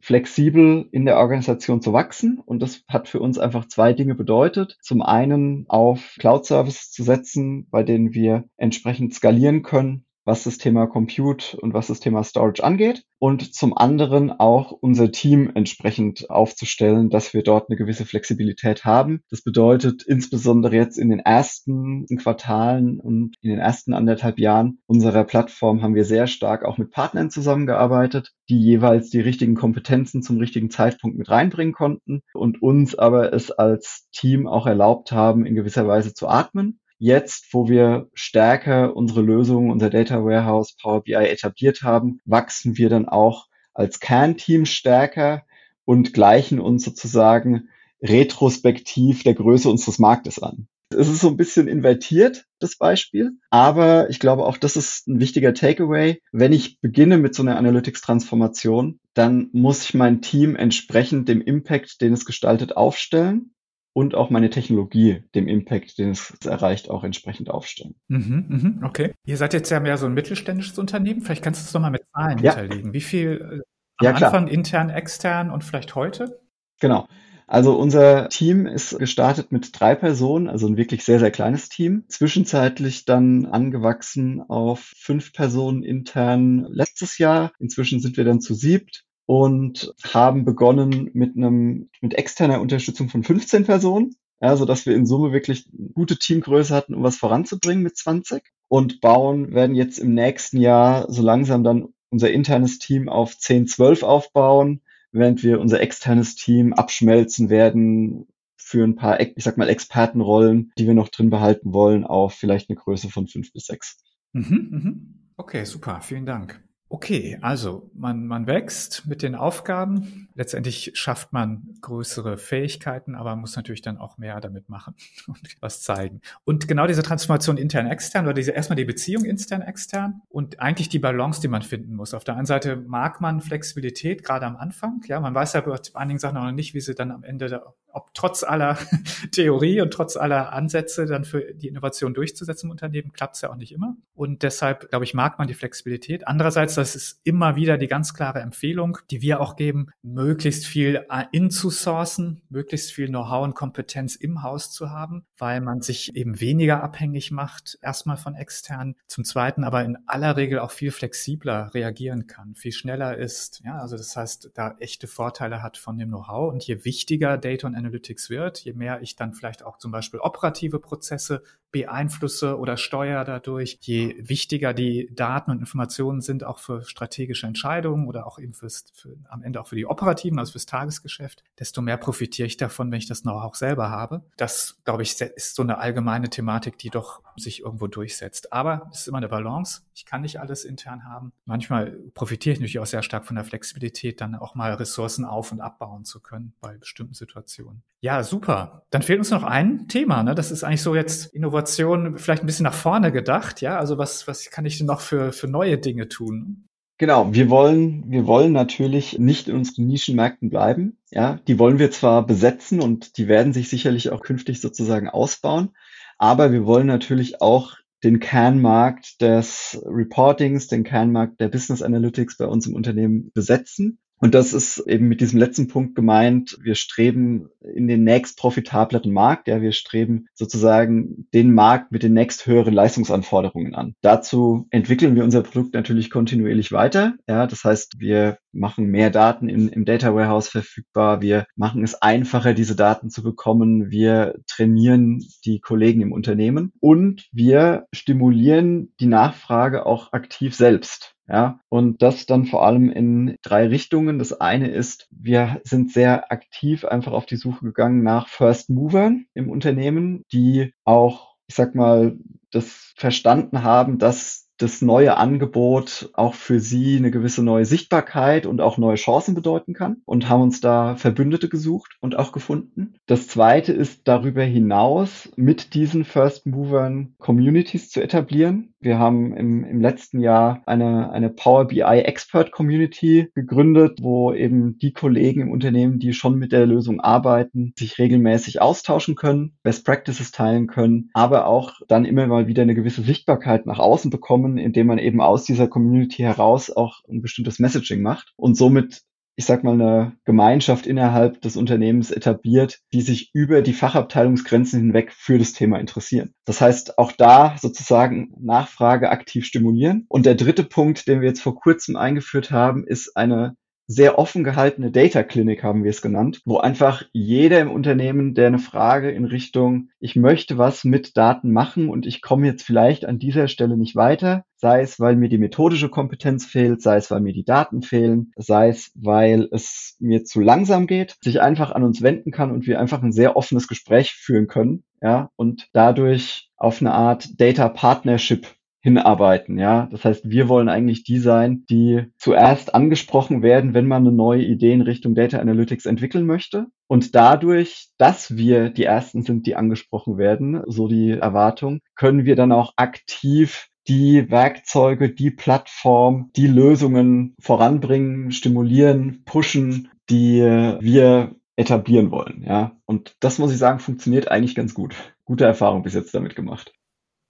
flexibel 0.00 0.86
in 0.92 1.06
der 1.06 1.16
Organisation 1.16 1.80
zu 1.80 1.94
wachsen. 1.94 2.42
Und 2.44 2.60
das 2.60 2.82
hat 2.88 3.08
für 3.08 3.20
uns 3.20 3.38
einfach 3.38 3.68
zwei 3.68 3.94
Dinge 3.94 4.14
bedeutet. 4.14 4.76
Zum 4.82 5.00
einen 5.00 5.64
auf 5.68 6.16
Cloud-Services 6.18 6.90
zu 6.90 7.04
setzen, 7.04 7.68
bei 7.70 7.82
denen 7.82 8.12
wir 8.12 8.44
entsprechend 8.58 9.14
skalieren 9.14 9.62
können 9.62 10.04
was 10.24 10.44
das 10.44 10.58
Thema 10.58 10.86
Compute 10.86 11.56
und 11.58 11.74
was 11.74 11.88
das 11.88 12.00
Thema 12.00 12.24
Storage 12.24 12.62
angeht 12.64 13.04
und 13.18 13.54
zum 13.54 13.76
anderen 13.76 14.30
auch 14.30 14.72
unser 14.72 15.12
Team 15.12 15.50
entsprechend 15.54 16.30
aufzustellen, 16.30 17.10
dass 17.10 17.34
wir 17.34 17.42
dort 17.42 17.68
eine 17.68 17.76
gewisse 17.76 18.04
Flexibilität 18.04 18.84
haben. 18.84 19.20
Das 19.30 19.42
bedeutet 19.42 20.02
insbesondere 20.02 20.74
jetzt 20.76 20.98
in 20.98 21.10
den 21.10 21.20
ersten 21.20 22.06
Quartalen 22.18 23.00
und 23.00 23.36
in 23.40 23.50
den 23.50 23.58
ersten 23.58 23.94
anderthalb 23.94 24.38
Jahren 24.38 24.78
unserer 24.86 25.24
Plattform 25.24 25.82
haben 25.82 25.94
wir 25.94 26.04
sehr 26.04 26.26
stark 26.26 26.64
auch 26.64 26.78
mit 26.78 26.90
Partnern 26.90 27.30
zusammengearbeitet, 27.30 28.32
die 28.48 28.60
jeweils 28.60 29.10
die 29.10 29.20
richtigen 29.20 29.54
Kompetenzen 29.54 30.22
zum 30.22 30.38
richtigen 30.38 30.70
Zeitpunkt 30.70 31.16
mit 31.16 31.30
reinbringen 31.30 31.74
konnten 31.74 32.22
und 32.34 32.62
uns 32.62 32.94
aber 32.94 33.32
es 33.32 33.50
als 33.50 34.08
Team 34.12 34.46
auch 34.46 34.66
erlaubt 34.66 35.12
haben, 35.12 35.46
in 35.46 35.54
gewisser 35.54 35.86
Weise 35.86 36.14
zu 36.14 36.28
atmen 36.28 36.78
Jetzt, 36.98 37.52
wo 37.52 37.68
wir 37.68 38.08
stärker 38.14 38.96
unsere 38.96 39.20
Lösung, 39.20 39.70
unser 39.70 39.90
Data 39.90 40.24
Warehouse, 40.24 40.76
Power 40.80 41.02
BI 41.02 41.14
etabliert 41.14 41.82
haben, 41.82 42.20
wachsen 42.24 42.78
wir 42.78 42.88
dann 42.88 43.08
auch 43.08 43.46
als 43.72 44.00
Kernteam 44.00 44.66
stärker 44.66 45.44
und 45.84 46.14
gleichen 46.14 46.60
uns 46.60 46.84
sozusagen 46.84 47.68
retrospektiv 48.02 49.22
der 49.22 49.34
Größe 49.34 49.68
unseres 49.68 49.98
Marktes 49.98 50.38
an. 50.42 50.68
Es 50.90 51.08
ist 51.08 51.20
so 51.20 51.28
ein 51.28 51.36
bisschen 51.36 51.66
invertiert, 51.66 52.44
das 52.60 52.76
Beispiel, 52.76 53.32
aber 53.50 54.08
ich 54.10 54.20
glaube 54.20 54.44
auch, 54.44 54.56
das 54.56 54.76
ist 54.76 55.08
ein 55.08 55.18
wichtiger 55.18 55.54
Takeaway. 55.54 56.20
Wenn 56.30 56.52
ich 56.52 56.80
beginne 56.80 57.18
mit 57.18 57.34
so 57.34 57.42
einer 57.42 57.56
Analytics-Transformation, 57.56 59.00
dann 59.14 59.48
muss 59.52 59.84
ich 59.84 59.94
mein 59.94 60.22
Team 60.22 60.54
entsprechend 60.54 61.28
dem 61.28 61.40
Impact, 61.40 62.00
den 62.00 62.12
es 62.12 62.24
gestaltet, 62.24 62.76
aufstellen 62.76 63.53
und 63.94 64.14
auch 64.14 64.28
meine 64.28 64.50
Technologie 64.50 65.22
dem 65.34 65.48
Impact, 65.48 65.98
den 65.98 66.10
es 66.10 66.34
erreicht, 66.44 66.90
auch 66.90 67.04
entsprechend 67.04 67.48
aufstellen. 67.48 67.94
Mhm, 68.08 68.44
mhm, 68.48 68.80
okay. 68.84 69.14
Ihr 69.24 69.36
seid 69.36 69.54
jetzt 69.54 69.70
ja 69.70 69.80
mehr 69.80 69.96
so 69.96 70.06
ein 70.06 70.14
mittelständisches 70.14 70.78
Unternehmen. 70.78 71.22
Vielleicht 71.22 71.44
kannst 71.44 71.62
du 71.62 71.66
es 71.66 71.72
nochmal 71.72 71.92
mit 71.92 72.02
Zahlen 72.12 72.38
ja. 72.38 72.56
hinterlegen. 72.56 72.92
Wie 72.92 73.00
viel 73.00 73.62
äh, 73.62 74.06
am 74.06 74.18
ja, 74.18 74.26
Anfang 74.26 74.48
intern, 74.48 74.90
extern 74.90 75.50
und 75.50 75.62
vielleicht 75.62 75.94
heute? 75.94 76.40
Genau. 76.80 77.06
Also 77.46 77.78
unser 77.78 78.28
Team 78.30 78.66
ist 78.66 78.98
gestartet 78.98 79.52
mit 79.52 79.78
drei 79.78 79.94
Personen, 79.94 80.48
also 80.48 80.66
ein 80.66 80.76
wirklich 80.76 81.04
sehr, 81.04 81.20
sehr 81.20 81.30
kleines 81.30 81.68
Team. 81.68 82.04
Zwischenzeitlich 82.08 83.04
dann 83.04 83.46
angewachsen 83.46 84.40
auf 84.40 84.92
fünf 84.96 85.32
Personen 85.32 85.84
intern 85.84 86.66
letztes 86.68 87.18
Jahr. 87.18 87.52
Inzwischen 87.60 88.00
sind 88.00 88.16
wir 88.16 88.24
dann 88.24 88.40
zu 88.40 88.54
siebt 88.54 89.03
und 89.26 89.94
haben 90.12 90.44
begonnen 90.44 91.10
mit 91.14 91.36
einem 91.36 91.88
mit 92.00 92.14
externer 92.14 92.60
Unterstützung 92.60 93.08
von 93.08 93.22
15 93.22 93.64
Personen, 93.64 94.16
ja, 94.40 94.56
so 94.56 94.64
dass 94.64 94.86
wir 94.86 94.94
in 94.94 95.06
Summe 95.06 95.32
wirklich 95.32 95.68
gute 95.94 96.18
Teamgröße 96.18 96.74
hatten, 96.74 96.94
um 96.94 97.02
was 97.02 97.16
voranzubringen 97.16 97.82
mit 97.82 97.96
20 97.96 98.42
und 98.68 99.00
bauen 99.00 99.52
werden 99.52 99.76
jetzt 99.76 99.98
im 99.98 100.14
nächsten 100.14 100.58
Jahr 100.58 101.10
so 101.10 101.22
langsam 101.22 101.64
dann 101.64 101.88
unser 102.10 102.30
internes 102.30 102.78
Team 102.78 103.08
auf 103.08 103.36
10, 103.36 103.66
12 103.66 104.02
aufbauen, 104.02 104.82
während 105.12 105.42
wir 105.42 105.60
unser 105.60 105.80
externes 105.80 106.36
Team 106.36 106.72
abschmelzen 106.72 107.50
werden 107.50 108.26
für 108.56 108.84
ein 108.84 108.96
paar, 108.96 109.20
ich 109.20 109.44
sag 109.44 109.58
mal, 109.58 109.68
Expertenrollen, 109.68 110.72
die 110.78 110.86
wir 110.86 110.94
noch 110.94 111.08
drin 111.08 111.30
behalten 111.30 111.72
wollen, 111.72 112.04
auf 112.04 112.34
vielleicht 112.34 112.70
eine 112.70 112.78
Größe 112.78 113.10
von 113.10 113.26
fünf 113.26 113.52
bis 113.52 113.66
sechs. 113.66 113.98
Mhm, 114.32 114.68
mhm. 114.70 115.30
Okay, 115.36 115.64
super, 115.64 116.00
vielen 116.00 116.26
Dank. 116.26 116.62
Okay, 116.94 117.38
also 117.40 117.90
man, 117.92 118.28
man 118.28 118.46
wächst 118.46 119.04
mit 119.04 119.22
den 119.22 119.34
Aufgaben. 119.34 120.28
Letztendlich 120.36 120.92
schafft 120.94 121.32
man 121.32 121.74
größere 121.80 122.38
Fähigkeiten, 122.38 123.16
aber 123.16 123.34
muss 123.34 123.56
natürlich 123.56 123.82
dann 123.82 123.98
auch 123.98 124.16
mehr 124.16 124.40
damit 124.40 124.68
machen 124.68 124.94
und 125.26 125.40
was 125.58 125.82
zeigen. 125.82 126.20
Und 126.44 126.68
genau 126.68 126.86
diese 126.86 127.02
Transformation 127.02 127.56
intern-extern 127.56 128.26
oder 128.26 128.34
diese 128.34 128.52
erstmal 128.52 128.76
die 128.76 128.84
Beziehung 128.84 129.24
intern-extern 129.24 130.22
und 130.28 130.60
eigentlich 130.60 130.88
die 130.88 131.00
Balance, 131.00 131.40
die 131.40 131.48
man 131.48 131.62
finden 131.62 131.96
muss. 131.96 132.14
Auf 132.14 132.22
der 132.22 132.36
einen 132.36 132.46
Seite 132.46 132.76
mag 132.76 133.20
man 133.20 133.40
Flexibilität, 133.40 134.22
gerade 134.22 134.46
am 134.46 134.56
Anfang. 134.56 135.00
Ja, 135.08 135.18
man 135.18 135.34
weiß 135.34 135.54
ja 135.54 135.62
bei 135.62 135.76
einigen 135.94 136.20
Sachen 136.20 136.36
noch 136.36 136.52
nicht, 136.52 136.74
wie 136.74 136.80
sie 136.80 136.94
dann 136.94 137.10
am 137.10 137.24
Ende 137.24 137.48
da 137.48 137.74
ob 137.94 138.12
trotz 138.14 138.42
aller 138.42 138.78
Theorie 139.32 139.80
und 139.80 139.92
trotz 139.92 140.16
aller 140.16 140.52
Ansätze 140.52 141.06
dann 141.06 141.24
für 141.24 141.54
die 141.54 141.68
Innovation 141.68 142.14
durchzusetzen 142.14 142.66
im 142.66 142.70
Unternehmen, 142.72 143.12
klappt 143.12 143.36
es 143.36 143.42
ja 143.42 143.50
auch 143.50 143.56
nicht 143.56 143.72
immer. 143.72 143.96
Und 144.14 144.42
deshalb, 144.42 144.90
glaube 144.90 145.04
ich, 145.04 145.14
mag 145.14 145.38
man 145.38 145.48
die 145.48 145.54
Flexibilität. 145.54 146.26
Andererseits, 146.28 146.74
das 146.74 146.94
ist 146.94 147.20
immer 147.24 147.56
wieder 147.56 147.78
die 147.78 147.88
ganz 147.88 148.14
klare 148.14 148.40
Empfehlung, 148.40 148.98
die 149.10 149.22
wir 149.22 149.40
auch 149.40 149.56
geben, 149.56 149.88
möglichst 150.02 150.66
viel 150.66 151.06
in 151.32 151.50
zu 151.50 151.70
sourcen, 151.70 152.42
möglichst 152.48 152.92
viel 152.92 153.08
Know-how 153.08 153.44
und 153.44 153.54
Kompetenz 153.54 154.16
im 154.16 154.42
Haus 154.42 154.70
zu 154.70 154.90
haben, 154.90 155.24
weil 155.38 155.60
man 155.60 155.80
sich 155.80 156.14
eben 156.14 156.40
weniger 156.40 156.82
abhängig 156.82 157.30
macht, 157.30 157.78
erstmal 157.82 158.16
von 158.16 158.34
extern, 158.34 158.96
zum 159.06 159.24
Zweiten 159.24 159.64
aber 159.64 159.84
in 159.84 159.98
aller 160.06 160.36
Regel 160.36 160.58
auch 160.58 160.70
viel 160.70 160.90
flexibler 160.90 161.72
reagieren 161.74 162.26
kann, 162.26 162.54
viel 162.54 162.72
schneller 162.72 163.16
ist. 163.16 163.62
Ja, 163.64 163.78
also 163.78 163.96
das 163.96 164.16
heißt, 164.16 164.50
da 164.54 164.76
echte 164.78 165.06
Vorteile 165.06 165.62
hat 165.62 165.76
von 165.76 165.98
dem 165.98 166.08
Know-how. 166.08 166.52
Und 166.52 166.64
je 166.66 166.84
wichtiger 166.84 167.38
Data 167.38 167.66
und 167.66 167.74
Analytics 167.84 168.30
wird, 168.30 168.58
je 168.60 168.72
mehr 168.72 169.02
ich 169.02 169.16
dann 169.16 169.32
vielleicht 169.32 169.62
auch 169.62 169.78
zum 169.78 169.90
Beispiel 169.92 170.20
operative 170.20 170.78
Prozesse 170.78 171.42
beeinflusse 171.74 172.56
oder 172.56 172.76
steuere 172.76 173.24
dadurch, 173.24 173.78
je 173.80 174.14
wichtiger 174.18 174.72
die 174.72 175.12
Daten 175.12 175.50
und 175.50 175.58
Informationen 175.58 176.20
sind 176.20 176.44
auch 176.44 176.60
für 176.60 176.84
strategische 176.84 177.48
Entscheidungen 177.48 178.06
oder 178.06 178.28
auch 178.28 178.38
eben 178.38 178.54
fürs, 178.54 178.84
für, 178.94 179.16
am 179.28 179.42
Ende 179.42 179.60
auch 179.60 179.66
für 179.66 179.74
die 179.74 179.84
operativen, 179.84 180.38
also 180.38 180.52
fürs 180.52 180.66
Tagesgeschäft, 180.66 181.42
desto 181.58 181.82
mehr 181.82 181.96
profitiere 181.96 182.46
ich 182.46 182.56
davon, 182.56 182.92
wenn 182.92 182.98
ich 182.98 183.08
das 183.08 183.22
Know-how 183.22 183.42
auch 183.42 183.54
selber 183.56 183.90
habe. 183.90 184.22
Das, 184.36 184.78
glaube 184.84 185.02
ich, 185.02 185.20
ist 185.20 185.56
so 185.56 185.62
eine 185.62 185.78
allgemeine 185.78 186.30
Thematik, 186.30 186.78
die 186.78 186.90
doch 186.90 187.22
sich 187.36 187.62
irgendwo 187.62 187.88
durchsetzt. 187.88 188.52
Aber 188.52 188.88
es 188.92 189.00
ist 189.00 189.08
immer 189.08 189.18
eine 189.18 189.28
Balance. 189.28 189.82
Ich 189.94 190.06
kann 190.06 190.20
nicht 190.22 190.38
alles 190.38 190.64
intern 190.64 191.04
haben. 191.04 191.32
Manchmal 191.44 191.90
profitiere 192.14 192.52
ich 192.52 192.60
natürlich 192.60 192.78
auch 192.78 192.86
sehr 192.86 193.02
stark 193.02 193.26
von 193.26 193.34
der 193.34 193.44
Flexibilität, 193.44 194.20
dann 194.20 194.36
auch 194.36 194.54
mal 194.54 194.74
Ressourcen 194.74 195.24
auf- 195.24 195.50
und 195.50 195.60
abbauen 195.60 196.04
zu 196.04 196.20
können 196.20 196.54
bei 196.60 196.78
bestimmten 196.78 197.14
Situationen. 197.14 197.73
Ja, 198.00 198.22
super. 198.22 198.82
Dann 198.90 199.02
fehlt 199.02 199.18
uns 199.18 199.30
noch 199.30 199.44
ein 199.44 199.88
Thema. 199.88 200.22
Ne? 200.22 200.34
Das 200.34 200.50
ist 200.50 200.62
eigentlich 200.62 200.82
so 200.82 200.94
jetzt 200.94 201.34
Innovation 201.34 202.18
vielleicht 202.18 202.42
ein 202.42 202.46
bisschen 202.46 202.64
nach 202.64 202.74
vorne 202.74 203.12
gedacht. 203.12 203.60
Ja, 203.60 203.78
also 203.78 203.96
was, 203.96 204.28
was 204.28 204.50
kann 204.50 204.66
ich 204.66 204.78
denn 204.78 204.86
noch 204.86 205.00
für, 205.00 205.32
für 205.32 205.48
neue 205.48 205.78
Dinge 205.78 206.08
tun? 206.08 206.68
Genau, 206.98 207.34
wir 207.34 207.50
wollen, 207.50 208.04
wir 208.08 208.26
wollen 208.26 208.52
natürlich 208.52 209.18
nicht 209.18 209.48
in 209.48 209.56
unseren 209.56 209.86
Nischenmärkten 209.86 210.48
bleiben. 210.48 210.98
Ja, 211.10 211.40
die 211.48 211.58
wollen 211.58 211.78
wir 211.78 211.90
zwar 211.90 212.24
besetzen 212.24 212.80
und 212.80 213.18
die 213.18 213.26
werden 213.26 213.52
sich 213.52 213.68
sicherlich 213.68 214.10
auch 214.10 214.20
künftig 214.20 214.60
sozusagen 214.60 215.08
ausbauen, 215.08 215.70
aber 216.18 216.52
wir 216.52 216.66
wollen 216.66 216.86
natürlich 216.86 217.40
auch 217.40 217.74
den 218.04 218.20
Kernmarkt 218.20 219.20
des 219.22 219.82
Reportings, 219.84 220.68
den 220.68 220.84
Kernmarkt 220.84 221.40
der 221.40 221.48
Business 221.48 221.82
Analytics 221.82 222.36
bei 222.36 222.46
uns 222.46 222.66
im 222.66 222.74
Unternehmen 222.74 223.32
besetzen. 223.32 223.98
Und 224.20 224.34
das 224.34 224.52
ist 224.52 224.78
eben 224.78 225.08
mit 225.08 225.20
diesem 225.20 225.38
letzten 225.38 225.68
Punkt 225.68 225.94
gemeint. 225.94 226.56
Wir 226.62 226.76
streben 226.76 227.48
in 227.60 227.88
den 227.88 228.04
nächst 228.04 228.38
profitableren 228.38 229.12
Markt. 229.12 229.48
Ja, 229.48 229.60
wir 229.60 229.72
streben 229.72 230.26
sozusagen 230.32 231.28
den 231.34 231.52
Markt 231.52 231.92
mit 231.92 232.02
den 232.02 232.14
nächst 232.14 232.46
höheren 232.46 232.72
Leistungsanforderungen 232.72 233.74
an. 233.74 233.94
Dazu 234.00 234.66
entwickeln 234.70 235.14
wir 235.14 235.24
unser 235.24 235.42
Produkt 235.42 235.74
natürlich 235.74 236.10
kontinuierlich 236.10 236.72
weiter. 236.72 237.14
Ja, 237.28 237.46
das 237.46 237.64
heißt, 237.64 237.94
wir 237.98 238.38
machen 238.52 238.86
mehr 238.86 239.10
Daten 239.10 239.48
in, 239.48 239.68
im 239.68 239.84
Data 239.84 240.14
Warehouse 240.14 240.48
verfügbar. 240.48 241.20
Wir 241.20 241.46
machen 241.56 241.82
es 241.82 241.94
einfacher, 241.94 242.54
diese 242.54 242.76
Daten 242.76 243.10
zu 243.10 243.22
bekommen. 243.22 243.90
Wir 243.90 244.36
trainieren 244.46 245.22
die 245.44 245.60
Kollegen 245.60 246.00
im 246.00 246.12
Unternehmen 246.12 246.72
und 246.80 247.28
wir 247.32 247.86
stimulieren 247.92 248.94
die 249.00 249.06
Nachfrage 249.06 249.86
auch 249.86 250.12
aktiv 250.12 250.54
selbst. 250.54 251.14
Ja, 251.26 251.60
und 251.70 252.02
das 252.02 252.26
dann 252.26 252.44
vor 252.44 252.66
allem 252.66 252.90
in 252.90 253.36
drei 253.42 253.66
Richtungen. 253.68 254.18
Das 254.18 254.40
eine 254.40 254.68
ist, 254.68 255.08
wir 255.10 255.60
sind 255.64 255.90
sehr 255.90 256.30
aktiv 256.30 256.84
einfach 256.84 257.12
auf 257.12 257.24
die 257.24 257.36
Suche 257.36 257.64
gegangen 257.64 258.02
nach 258.02 258.28
First 258.28 258.68
Movern 258.68 259.26
im 259.32 259.48
Unternehmen, 259.48 260.24
die 260.32 260.74
auch, 260.84 261.34
ich 261.46 261.54
sag 261.54 261.74
mal, 261.74 262.18
das 262.50 262.92
verstanden 262.96 263.62
haben, 263.62 263.98
dass 263.98 264.43
das 264.58 264.82
neue 264.82 265.16
Angebot 265.16 266.10
auch 266.14 266.34
für 266.34 266.60
sie 266.60 266.96
eine 266.96 267.10
gewisse 267.10 267.42
neue 267.42 267.64
Sichtbarkeit 267.64 268.46
und 268.46 268.60
auch 268.60 268.78
neue 268.78 268.96
Chancen 268.96 269.34
bedeuten 269.34 269.74
kann 269.74 269.98
und 270.04 270.28
haben 270.28 270.42
uns 270.42 270.60
da 270.60 270.96
Verbündete 270.96 271.48
gesucht 271.48 271.96
und 272.00 272.16
auch 272.16 272.32
gefunden. 272.32 272.94
Das 273.06 273.26
zweite 273.26 273.72
ist 273.72 274.06
darüber 274.06 274.42
hinaus 274.42 275.30
mit 275.36 275.74
diesen 275.74 276.04
First 276.04 276.46
Movern 276.46 277.14
Communities 277.18 277.90
zu 277.90 278.00
etablieren. 278.00 278.74
Wir 278.80 278.98
haben 278.98 279.34
im, 279.34 279.64
im 279.64 279.80
letzten 279.80 280.20
Jahr 280.20 280.62
eine, 280.66 281.10
eine 281.10 281.30
Power 281.30 281.66
BI 281.66 281.80
Expert 281.80 282.52
Community 282.52 283.30
gegründet, 283.34 284.00
wo 284.02 284.32
eben 284.32 284.78
die 284.78 284.92
Kollegen 284.92 285.40
im 285.40 285.50
Unternehmen, 285.50 285.98
die 285.98 286.12
schon 286.12 286.38
mit 286.38 286.52
der 286.52 286.66
Lösung 286.66 287.00
arbeiten, 287.00 287.72
sich 287.78 287.98
regelmäßig 287.98 288.60
austauschen 288.60 289.14
können, 289.14 289.56
Best 289.62 289.86
Practices 289.86 290.32
teilen 290.32 290.66
können, 290.66 291.10
aber 291.14 291.46
auch 291.46 291.80
dann 291.88 292.04
immer 292.04 292.26
mal 292.26 292.46
wieder 292.46 292.62
eine 292.62 292.74
gewisse 292.74 293.02
Sichtbarkeit 293.02 293.66
nach 293.66 293.78
außen 293.78 294.10
bekommen 294.10 294.43
können, 294.44 294.58
indem 294.58 294.88
man 294.88 294.98
eben 294.98 295.20
aus 295.20 295.44
dieser 295.44 295.68
Community 295.68 296.22
heraus 296.22 296.70
auch 296.70 297.00
ein 297.08 297.22
bestimmtes 297.22 297.58
Messaging 297.58 298.02
macht 298.02 298.32
und 298.36 298.56
somit 298.56 299.02
ich 299.36 299.46
sag 299.46 299.64
mal, 299.64 299.72
eine 299.72 300.16
Gemeinschaft 300.24 300.86
innerhalb 300.86 301.40
des 301.40 301.56
Unternehmens 301.56 302.12
etabliert, 302.12 302.78
die 302.92 303.00
sich 303.00 303.30
über 303.32 303.62
die 303.62 303.72
Fachabteilungsgrenzen 303.72 304.80
hinweg 304.80 305.12
für 305.12 305.38
das 305.38 305.52
Thema 305.52 305.80
interessieren. 305.80 306.34
Das 306.44 306.60
heißt, 306.60 306.98
auch 306.98 307.10
da 307.10 307.56
sozusagen 307.60 308.32
Nachfrage 308.38 309.10
aktiv 309.10 309.44
stimulieren. 309.44 310.06
Und 310.08 310.24
der 310.24 310.36
dritte 310.36 310.62
Punkt, 310.62 311.08
den 311.08 311.20
wir 311.20 311.28
jetzt 311.28 311.42
vor 311.42 311.56
kurzem 311.56 311.96
eingeführt 311.96 312.52
haben, 312.52 312.86
ist 312.86 313.16
eine 313.16 313.56
sehr 313.86 314.18
offen 314.18 314.44
gehaltene 314.44 314.90
Data 314.90 315.22
Clinic 315.22 315.62
haben 315.62 315.84
wir 315.84 315.90
es 315.90 316.02
genannt, 316.02 316.40
wo 316.44 316.58
einfach 316.58 317.04
jeder 317.12 317.60
im 317.60 317.70
Unternehmen, 317.70 318.34
der 318.34 318.46
eine 318.46 318.58
Frage 318.58 319.10
in 319.10 319.24
Richtung, 319.24 319.90
ich 320.00 320.16
möchte 320.16 320.58
was 320.58 320.84
mit 320.84 321.16
Daten 321.16 321.52
machen 321.52 321.88
und 321.88 322.06
ich 322.06 322.22
komme 322.22 322.46
jetzt 322.46 322.62
vielleicht 322.62 323.04
an 323.04 323.18
dieser 323.18 323.48
Stelle 323.48 323.76
nicht 323.76 323.96
weiter, 323.96 324.44
sei 324.56 324.80
es, 324.80 324.98
weil 325.00 325.16
mir 325.16 325.28
die 325.28 325.38
methodische 325.38 325.90
Kompetenz 325.90 326.46
fehlt, 326.46 326.80
sei 326.80 326.96
es, 326.96 327.10
weil 327.10 327.20
mir 327.20 327.34
die 327.34 327.44
Daten 327.44 327.82
fehlen, 327.82 328.32
sei 328.36 328.68
es, 328.68 328.90
weil 328.94 329.48
es 329.50 329.96
mir 330.00 330.24
zu 330.24 330.40
langsam 330.40 330.86
geht, 330.86 331.16
sich 331.22 331.40
einfach 331.40 331.70
an 331.70 331.82
uns 331.82 332.02
wenden 332.02 332.30
kann 332.30 332.50
und 332.50 332.66
wir 332.66 332.80
einfach 332.80 333.02
ein 333.02 333.12
sehr 333.12 333.36
offenes 333.36 333.68
Gespräch 333.68 334.12
führen 334.12 334.46
können, 334.46 334.84
ja, 335.02 335.30
und 335.36 335.68
dadurch 335.72 336.50
auf 336.56 336.80
eine 336.80 336.92
Art 336.92 337.38
Data 337.38 337.68
Partnership 337.68 338.46
hinarbeiten, 338.84 339.58
ja. 339.58 339.88
Das 339.90 340.04
heißt, 340.04 340.28
wir 340.28 340.46
wollen 340.50 340.68
eigentlich 340.68 341.04
die 341.04 341.18
sein, 341.18 341.64
die 341.70 342.04
zuerst 342.18 342.74
angesprochen 342.74 343.42
werden, 343.42 343.72
wenn 343.72 343.88
man 343.88 344.06
eine 344.06 344.14
neue 344.14 344.44
Idee 344.44 344.74
in 344.74 344.82
Richtung 344.82 345.14
Data 345.14 345.38
Analytics 345.38 345.86
entwickeln 345.86 346.26
möchte. 346.26 346.66
Und 346.86 347.14
dadurch, 347.14 347.88
dass 347.96 348.36
wir 348.36 348.68
die 348.68 348.84
ersten 348.84 349.22
sind, 349.22 349.46
die 349.46 349.56
angesprochen 349.56 350.18
werden, 350.18 350.62
so 350.66 350.86
die 350.86 351.12
Erwartung, 351.12 351.80
können 351.94 352.26
wir 352.26 352.36
dann 352.36 352.52
auch 352.52 352.74
aktiv 352.76 353.68
die 353.88 354.30
Werkzeuge, 354.30 355.08
die 355.08 355.30
Plattform, 355.30 356.30
die 356.36 356.46
Lösungen 356.46 357.34
voranbringen, 357.40 358.32
stimulieren, 358.32 359.22
pushen, 359.24 359.88
die 360.10 360.42
wir 360.42 361.34
etablieren 361.56 362.10
wollen, 362.10 362.44
ja. 362.46 362.76
Und 362.84 363.16
das 363.20 363.38
muss 363.38 363.50
ich 363.50 363.58
sagen, 363.58 363.78
funktioniert 363.78 364.30
eigentlich 364.30 364.54
ganz 364.54 364.74
gut. 364.74 364.94
Gute 365.24 365.46
Erfahrung 365.46 365.82
bis 365.82 365.94
jetzt 365.94 366.14
damit 366.14 366.36
gemacht. 366.36 366.74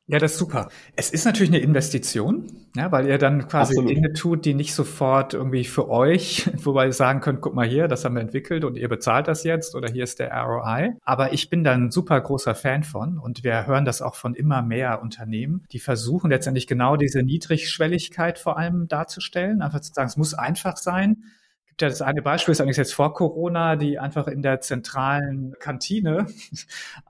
Ja, 0.07 0.19
das 0.19 0.33
ist 0.33 0.39
super. 0.39 0.69
Es 0.97 1.11
ist 1.11 1.25
natürlich 1.25 1.51
eine 1.51 1.61
Investition, 1.61 2.47
ja, 2.77 2.93
weil 2.93 3.07
ihr 3.07 3.17
dann 3.17 3.49
quasi 3.49 3.73
Absolut. 3.73 3.91
Dinge 3.91 4.13
tut, 4.13 4.45
die 4.45 4.53
nicht 4.53 4.75
sofort 4.75 5.33
irgendwie 5.33 5.65
für 5.65 5.89
euch, 5.89 6.51
wobei 6.63 6.87
ihr 6.87 6.93
sagen 6.93 7.21
könnt, 7.21 7.41
guck 7.41 7.55
mal 7.55 7.67
hier, 7.67 7.89
das 7.89 8.05
haben 8.05 8.15
wir 8.15 8.21
entwickelt 8.21 8.65
und 8.65 8.77
ihr 8.77 8.89
bezahlt 8.91 9.29
das 9.29 9.45
jetzt 9.45 9.75
oder 9.75 9.91
hier 9.91 10.05
ist 10.05 10.19
der 10.19 10.31
ROI. 10.35 10.93
Aber 11.05 11.33
ich 11.33 11.49
bin 11.49 11.65
da 11.65 11.73
ein 11.73 11.91
super 11.91 12.21
großer 12.21 12.55
Fan 12.55 12.85
von 12.85 13.19
und 13.19 13.45
wir 13.45 13.67
hören 13.67 13.87
das 13.87 14.03
auch 14.03 14.15
von 14.15 14.35
immer 14.35 14.61
mehr 14.61 15.01
Unternehmen, 15.01 15.65
die 15.73 15.79
versuchen 15.79 16.29
letztendlich 16.29 16.67
genau 16.67 16.97
diese 16.97 17.23
Niedrigschwelligkeit 17.23 18.39
vor 18.39 18.59
allem 18.59 18.89
darzustellen, 18.89 19.63
einfach 19.63 19.81
zu 19.81 19.95
sagen, 19.95 20.09
es 20.09 20.19
muss 20.19 20.35
einfach 20.35 20.77
sein 20.77 21.25
das 21.77 22.03
eine 22.03 22.23
Beispiel, 22.23 22.53
ist 22.53 22.61
eigentlich 22.61 22.77
jetzt 22.77 22.95
vor 22.95 23.15
Corona, 23.15 23.77
die 23.77 23.99
einfach 23.99 24.29
in 24.29 24.43
der 24.43 24.61
zentralen 24.61 25.55
Kantine 25.59 26.27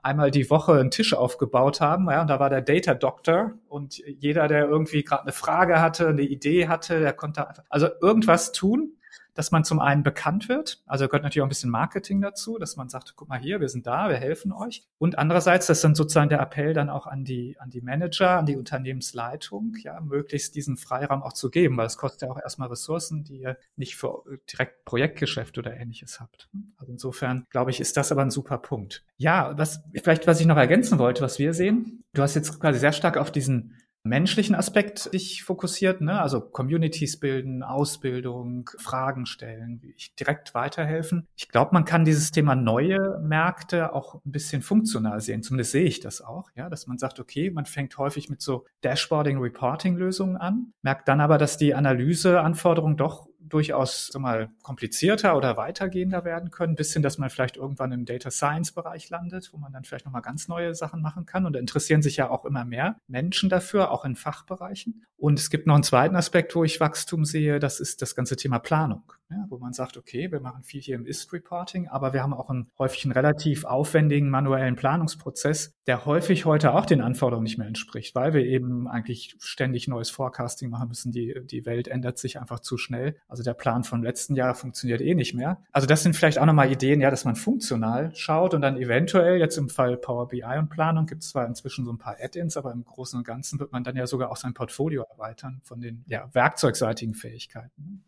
einmal 0.01 0.31
die 0.31 0.49
Woche 0.49 0.73
einen 0.73 0.91
Tisch 0.91 1.13
aufgebaut 1.13 1.81
haben. 1.81 2.09
Ja, 2.09 2.21
und 2.21 2.29
da 2.29 2.39
war 2.39 2.49
der 2.49 2.61
Data 2.61 2.93
Doctor 2.93 3.53
und 3.69 3.99
jeder, 3.99 4.47
der 4.47 4.67
irgendwie 4.67 5.03
gerade 5.03 5.23
eine 5.23 5.31
Frage 5.31 5.81
hatte, 5.81 6.07
eine 6.07 6.23
Idee 6.23 6.67
hatte, 6.67 6.99
der 6.99 7.13
konnte 7.13 7.47
einfach, 7.47 7.63
also 7.69 7.87
irgendwas 8.01 8.51
tun, 8.51 8.94
dass 9.35 9.51
man 9.51 9.63
zum 9.63 9.79
einen 9.79 10.01
bekannt 10.01 10.49
wird, 10.49 10.81
also 10.87 11.07
gehört 11.07 11.23
natürlich 11.23 11.41
auch 11.41 11.45
ein 11.45 11.49
bisschen 11.49 11.69
Marketing 11.69 12.21
dazu, 12.21 12.57
dass 12.57 12.77
man 12.77 12.89
sagt, 12.89 13.13
guck 13.15 13.29
mal 13.29 13.39
hier, 13.39 13.59
wir 13.59 13.69
sind 13.69 13.85
da, 13.85 14.09
wir 14.09 14.15
helfen 14.15 14.51
euch. 14.51 14.83
Und 14.97 15.19
andererseits, 15.19 15.67
das 15.67 15.79
ist 15.79 15.83
dann 15.83 15.93
sozusagen 15.93 16.29
der 16.29 16.39
Appell 16.39 16.73
dann 16.73 16.89
auch 16.89 17.05
an 17.05 17.25
die, 17.25 17.57
an 17.59 17.69
die 17.69 17.81
Manager, 17.81 18.39
an 18.39 18.45
die 18.45 18.55
Unternehmensleitung, 18.55 19.75
ja, 19.83 19.99
möglichst 20.01 20.55
diesen 20.55 20.77
Freiraum 20.77 21.21
auch 21.21 21.33
zu 21.33 21.51
geben, 21.51 21.77
weil 21.77 21.85
es 21.85 21.97
kostet 21.97 22.23
ja 22.23 22.31
auch 22.31 22.41
erstmal 22.41 22.69
Ressourcen, 22.69 23.23
die 23.23 23.41
ihr 23.41 23.57
nicht 23.75 23.97
für 23.97 24.23
direkt 24.51 24.85
Projektgeschäft 24.85 25.57
oder 25.57 25.75
ähnliches 25.75 26.19
habt. 26.19 26.49
Also 26.77 26.93
insofern, 26.93 27.45
glaube 27.49 27.71
ich, 27.71 27.79
ist 27.79 27.97
das 27.97 28.11
aber 28.11 28.21
ein 28.21 28.31
super 28.31 28.57
Punkt. 28.57 29.03
Ja, 29.17 29.57
was, 29.57 29.83
vielleicht, 30.01 30.27
was 30.27 30.39
ich 30.39 30.45
noch 30.45 30.57
ergänzen 30.57 30.97
wollte, 30.97 31.21
was 31.21 31.39
wir 31.39 31.53
sehen, 31.53 32.03
du 32.13 32.21
hast 32.21 32.35
jetzt 32.35 32.59
quasi 32.59 32.79
sehr 32.79 32.93
stark 32.93 33.17
auf 33.17 33.31
diesen 33.31 33.75
menschlichen 34.05 34.55
Aspekt 34.55 35.11
dich 35.13 35.43
fokussiert, 35.43 35.99
ne? 35.99 36.21
also 36.21 36.39
Communities 36.39 37.19
bilden, 37.19 37.63
Ausbildung, 37.63 38.69
Fragen 38.77 39.25
stellen, 39.25 39.81
ich 39.97 40.13
direkt 40.15 40.53
weiterhelfen. 40.53 41.27
Ich 41.35 41.49
glaube, 41.49 41.71
man 41.73 41.85
kann 41.85 42.05
dieses 42.05 42.31
Thema 42.31 42.55
neue 42.55 43.19
Märkte 43.21 43.93
auch 43.93 44.15
ein 44.23 44.31
bisschen 44.31 44.61
funktional 44.61 45.19
sehen. 45.19 45.41
Zumindest 45.41 45.71
sehe 45.71 45.85
ich 45.85 45.99
das 45.99 46.21
auch, 46.21 46.49
ja, 46.55 46.69
dass 46.69 46.85
man 46.85 46.99
sagt, 46.99 47.19
okay, 47.19 47.49
man 47.49 47.65
fängt 47.65 47.97
häufig 47.97 48.29
mit 48.29 48.41
so 48.41 48.65
Dashboarding, 48.81 49.39
Reporting-Lösungen 49.39 50.37
an, 50.37 50.73
merkt 50.83 51.07
dann 51.07 51.19
aber, 51.19 51.39
dass 51.39 51.57
die 51.57 51.73
Analyseanforderungen 51.73 52.97
doch 52.97 53.27
durchaus 53.55 54.07
so 54.07 54.19
mal 54.19 54.49
komplizierter 54.63 55.37
oder 55.37 55.55
weitergehender 55.55 56.25
werden 56.25 56.51
können, 56.51 56.75
bis 56.75 56.91
hin, 56.91 57.01
dass 57.01 57.17
man 57.17 57.29
vielleicht 57.29 57.55
irgendwann 57.55 57.93
im 57.93 58.03
Data 58.03 58.29
Science 58.29 58.73
Bereich 58.73 59.09
landet, 59.09 59.49
wo 59.53 59.57
man 59.57 59.71
dann 59.71 59.85
vielleicht 59.85 60.03
nochmal 60.03 60.21
ganz 60.21 60.49
neue 60.49 60.75
Sachen 60.75 61.01
machen 61.01 61.25
kann. 61.25 61.45
Und 61.45 61.53
da 61.53 61.59
interessieren 61.59 62.01
sich 62.01 62.17
ja 62.17 62.29
auch 62.29 62.43
immer 62.43 62.65
mehr 62.65 62.97
Menschen 63.07 63.49
dafür, 63.49 63.91
auch 63.91 64.03
in 64.03 64.17
Fachbereichen. 64.17 65.05
Und 65.15 65.39
es 65.39 65.49
gibt 65.49 65.67
noch 65.67 65.75
einen 65.75 65.83
zweiten 65.83 66.17
Aspekt, 66.17 66.53
wo 66.53 66.65
ich 66.65 66.81
Wachstum 66.81 67.23
sehe, 67.23 67.59
das 67.59 67.79
ist 67.79 68.01
das 68.01 68.13
ganze 68.13 68.35
Thema 68.35 68.59
Planung, 68.59 69.03
ja, 69.31 69.45
wo 69.49 69.57
man 69.57 69.73
sagt, 69.73 69.97
okay, 69.97 70.31
wir 70.31 70.39
machen 70.39 70.63
viel 70.63 70.81
hier 70.81 70.95
im 70.95 71.05
Ist-Reporting, 71.05 71.87
aber 71.87 72.13
wir 72.13 72.21
haben 72.21 72.33
auch 72.33 72.49
einen 72.49 72.69
häufig 72.77 73.05
einen 73.05 73.13
relativ 73.13 73.65
aufwendigen 73.65 74.29
manuellen 74.29 74.75
Planungsprozess, 74.75 75.73
der 75.87 76.05
häufig 76.05 76.45
heute 76.45 76.73
auch 76.73 76.85
den 76.85 77.01
Anforderungen 77.01 77.43
nicht 77.43 77.57
mehr 77.57 77.67
entspricht, 77.67 78.13
weil 78.13 78.33
wir 78.33 78.45
eben 78.45 78.87
eigentlich 78.87 79.35
ständig 79.39 79.87
neues 79.87 80.09
Forecasting 80.09 80.69
machen 80.69 80.89
müssen. 80.89 81.11
Die, 81.11 81.35
die 81.43 81.65
Welt 81.65 81.87
ändert 81.87 82.19
sich 82.19 82.39
einfach 82.39 82.59
zu 82.59 82.77
schnell. 82.77 83.15
Also 83.27 83.41
der 83.41 83.55
Plan 83.55 83.83
vom 83.83 84.03
letzten 84.03 84.35
Jahr 84.35 84.53
funktioniert 84.53 85.01
eh 85.01 85.15
nicht 85.15 85.33
mehr. 85.33 85.61
Also 85.71 85.87
das 85.87 86.03
sind 86.03 86.15
vielleicht 86.15 86.37
auch 86.37 86.45
nochmal 86.45 86.71
Ideen, 86.71 87.01
ja, 87.01 87.09
dass 87.09 87.25
man 87.25 87.35
funktional 87.35 88.13
schaut 88.15 88.53
und 88.53 88.61
dann 88.61 88.77
eventuell 88.77 89.39
jetzt 89.39 89.57
im 89.57 89.69
Fall 89.69 89.97
Power 89.97 90.27
BI 90.27 90.43
und 90.43 90.69
Planung 90.69 91.07
gibt 91.07 91.23
es 91.23 91.29
zwar 91.29 91.47
inzwischen 91.47 91.85
so 91.85 91.91
ein 91.91 91.97
paar 91.97 92.17
Add-ins, 92.19 92.57
aber 92.57 92.71
im 92.71 92.83
Großen 92.83 93.17
und 93.17 93.25
Ganzen 93.25 93.59
wird 93.59 93.71
man 93.71 93.83
dann 93.83 93.95
ja 93.95 94.05
sogar 94.05 94.29
auch 94.29 94.37
sein 94.37 94.53
Portfolio 94.53 95.03
erweitern 95.09 95.61
von 95.63 95.81
den 95.81 96.03
ja, 96.07 96.29
werkzeugseitigen 96.33 97.15
Fähigkeiten. 97.15 98.03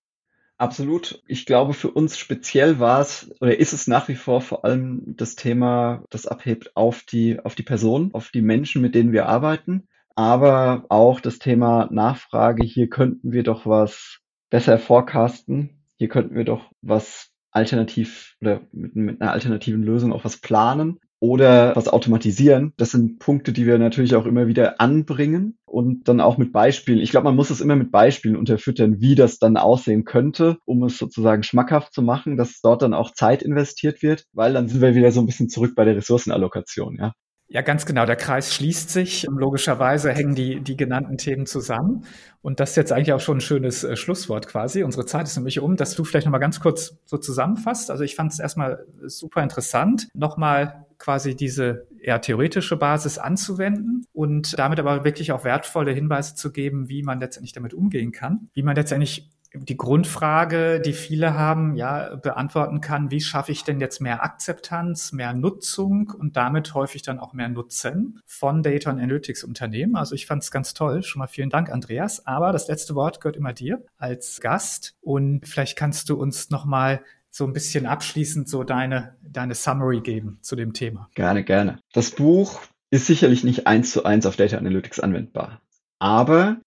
Absolut. 0.59 1.21
Ich 1.27 1.45
glaube, 1.45 1.73
für 1.73 1.91
uns 1.91 2.17
speziell 2.17 2.79
war 2.79 2.99
es 3.01 3.29
oder 3.41 3.59
ist 3.59 3.73
es 3.73 3.85
nach 3.85 4.07
wie 4.07 4.15
vor 4.15 4.41
vor 4.41 4.65
allem 4.65 5.15
das 5.15 5.35
Thema, 5.35 6.03
das 6.09 6.25
abhebt 6.25 6.75
auf 6.75 7.03
die, 7.03 7.39
auf 7.39 7.53
die 7.53 7.63
Person, 7.63 8.11
auf 8.13 8.31
die 8.31 8.41
Menschen, 8.41 8.81
mit 8.81 8.95
denen 8.95 9.11
wir 9.11 9.27
arbeiten. 9.27 9.87
Aber 10.15 10.85
auch 10.89 11.19
das 11.19 11.37
Thema 11.37 11.87
Nachfrage. 11.91 12.63
Hier 12.63 12.89
könnten 12.89 13.31
wir 13.31 13.43
doch 13.43 13.67
was 13.67 14.19
besser 14.49 14.79
forecasten. 14.79 15.83
Hier 15.97 16.07
könnten 16.09 16.33
wir 16.35 16.45
doch 16.45 16.71
was 16.81 17.29
alternativ 17.51 18.35
oder 18.41 18.61
mit, 18.71 18.95
mit 18.95 19.21
einer 19.21 19.31
alternativen 19.33 19.83
Lösung 19.83 20.11
auch 20.11 20.25
was 20.25 20.37
planen 20.37 20.99
oder 21.19 21.75
was 21.75 21.87
automatisieren. 21.87 22.73
Das 22.77 22.91
sind 22.91 23.19
Punkte, 23.19 23.51
die 23.53 23.65
wir 23.65 23.77
natürlich 23.77 24.15
auch 24.15 24.25
immer 24.25 24.47
wieder 24.47 24.79
anbringen 24.79 25.57
und 25.65 26.07
dann 26.07 26.21
auch 26.21 26.37
mit 26.37 26.51
Beispielen. 26.51 26.99
Ich 26.99 27.11
glaube, 27.11 27.25
man 27.25 27.35
muss 27.35 27.49
es 27.49 27.61
immer 27.61 27.75
mit 27.75 27.91
Beispielen 27.91 28.35
unterfüttern, 28.35 29.01
wie 29.01 29.15
das 29.15 29.39
dann 29.39 29.57
aussehen 29.57 30.05
könnte, 30.05 30.57
um 30.65 30.83
es 30.83 30.97
sozusagen 30.97 31.43
schmackhaft 31.43 31.93
zu 31.93 32.01
machen, 32.01 32.37
dass 32.37 32.61
dort 32.61 32.81
dann 32.81 32.93
auch 32.93 33.11
Zeit 33.11 33.41
investiert 33.41 34.01
wird, 34.03 34.25
weil 34.33 34.53
dann 34.53 34.67
sind 34.67 34.81
wir 34.81 34.95
wieder 34.95 35.11
so 35.11 35.19
ein 35.21 35.25
bisschen 35.25 35.49
zurück 35.49 35.73
bei 35.75 35.85
der 35.85 35.95
Ressourcenallokation, 35.95 36.97
ja. 36.99 37.13
Ja, 37.49 37.61
ganz 37.61 37.85
genau. 37.85 38.05
Der 38.05 38.17
Kreis 38.17 38.53
schließt 38.53 38.89
sich. 38.89 39.25
Logischerweise 39.29 40.11
hängen 40.11 40.35
die, 40.35 40.59
die 40.59 40.75
genannten 40.75 41.17
Themen 41.17 41.45
zusammen. 41.45 42.03
Und 42.41 42.59
das 42.59 42.71
ist 42.71 42.75
jetzt 42.75 42.91
eigentlich 42.91 43.13
auch 43.13 43.21
schon 43.21 43.37
ein 43.37 43.41
schönes 43.41 43.85
äh, 43.85 43.95
Schlusswort 43.95 44.47
quasi. 44.47 44.83
Unsere 44.83 45.05
Zeit 45.05 45.27
ist 45.27 45.37
nämlich 45.37 45.59
um, 45.59 45.77
dass 45.77 45.95
du 45.95 46.03
vielleicht 46.03 46.25
nochmal 46.25 46.41
ganz 46.41 46.59
kurz 46.59 46.97
so 47.05 47.17
zusammenfasst. 47.17 47.89
Also 47.89 48.03
ich 48.03 48.15
fand 48.15 48.33
es 48.33 48.39
erstmal 48.39 48.85
super 49.05 49.43
interessant, 49.43 50.09
nochmal 50.13 50.85
quasi 50.97 51.35
diese 51.35 51.87
eher 52.01 52.19
theoretische 52.19 52.75
Basis 52.75 53.17
anzuwenden 53.17 54.05
und 54.13 54.57
damit 54.59 54.79
aber 54.79 55.05
wirklich 55.05 55.31
auch 55.31 55.43
wertvolle 55.43 55.91
Hinweise 55.91 56.35
zu 56.35 56.51
geben, 56.51 56.89
wie 56.89 57.03
man 57.03 57.19
letztendlich 57.19 57.53
damit 57.53 57.73
umgehen 57.73 58.11
kann, 58.11 58.49
wie 58.53 58.63
man 58.63 58.75
letztendlich 58.75 59.29
die 59.59 59.77
Grundfrage, 59.77 60.79
die 60.79 60.93
viele 60.93 61.33
haben, 61.33 61.75
ja, 61.75 62.15
beantworten 62.15 62.81
kann, 62.81 63.11
wie 63.11 63.21
schaffe 63.21 63.51
ich 63.51 63.63
denn 63.63 63.79
jetzt 63.79 63.99
mehr 63.99 64.23
Akzeptanz, 64.23 65.11
mehr 65.11 65.33
Nutzung 65.33 66.11
und 66.17 66.37
damit 66.37 66.73
häufig 66.73 67.01
dann 67.01 67.19
auch 67.19 67.33
mehr 67.33 67.49
Nutzen 67.49 68.19
von 68.25 68.63
Data 68.63 68.89
Analytics 68.89 69.43
Unternehmen. 69.43 69.95
Also 69.95 70.15
ich 70.15 70.25
fand 70.25 70.43
es 70.43 70.51
ganz 70.51 70.73
toll. 70.73 71.03
Schon 71.03 71.19
mal 71.19 71.27
vielen 71.27 71.49
Dank, 71.49 71.69
Andreas. 71.69 72.25
Aber 72.25 72.51
das 72.51 72.67
letzte 72.67 72.95
Wort 72.95 73.21
gehört 73.21 73.37
immer 73.37 73.53
dir 73.53 73.83
als 73.97 74.41
Gast 74.41 74.95
und 75.01 75.47
vielleicht 75.47 75.77
kannst 75.77 76.09
du 76.09 76.15
uns 76.15 76.49
nochmal 76.49 77.01
so 77.29 77.45
ein 77.45 77.53
bisschen 77.53 77.85
abschließend 77.85 78.49
so 78.49 78.63
deine, 78.63 79.15
deine 79.21 79.55
Summary 79.55 80.01
geben 80.01 80.39
zu 80.41 80.55
dem 80.55 80.73
Thema. 80.73 81.09
Gerne, 81.13 81.43
gerne. 81.43 81.79
Das 81.93 82.11
Buch 82.11 82.61
ist 82.89 83.05
sicherlich 83.05 83.43
nicht 83.43 83.67
eins 83.67 83.91
zu 83.91 84.05
eins 84.05 84.25
auf 84.25 84.35
Data 84.35 84.57
Analytics 84.57 84.99
anwendbar. 84.99 85.61
Aber 85.99 86.57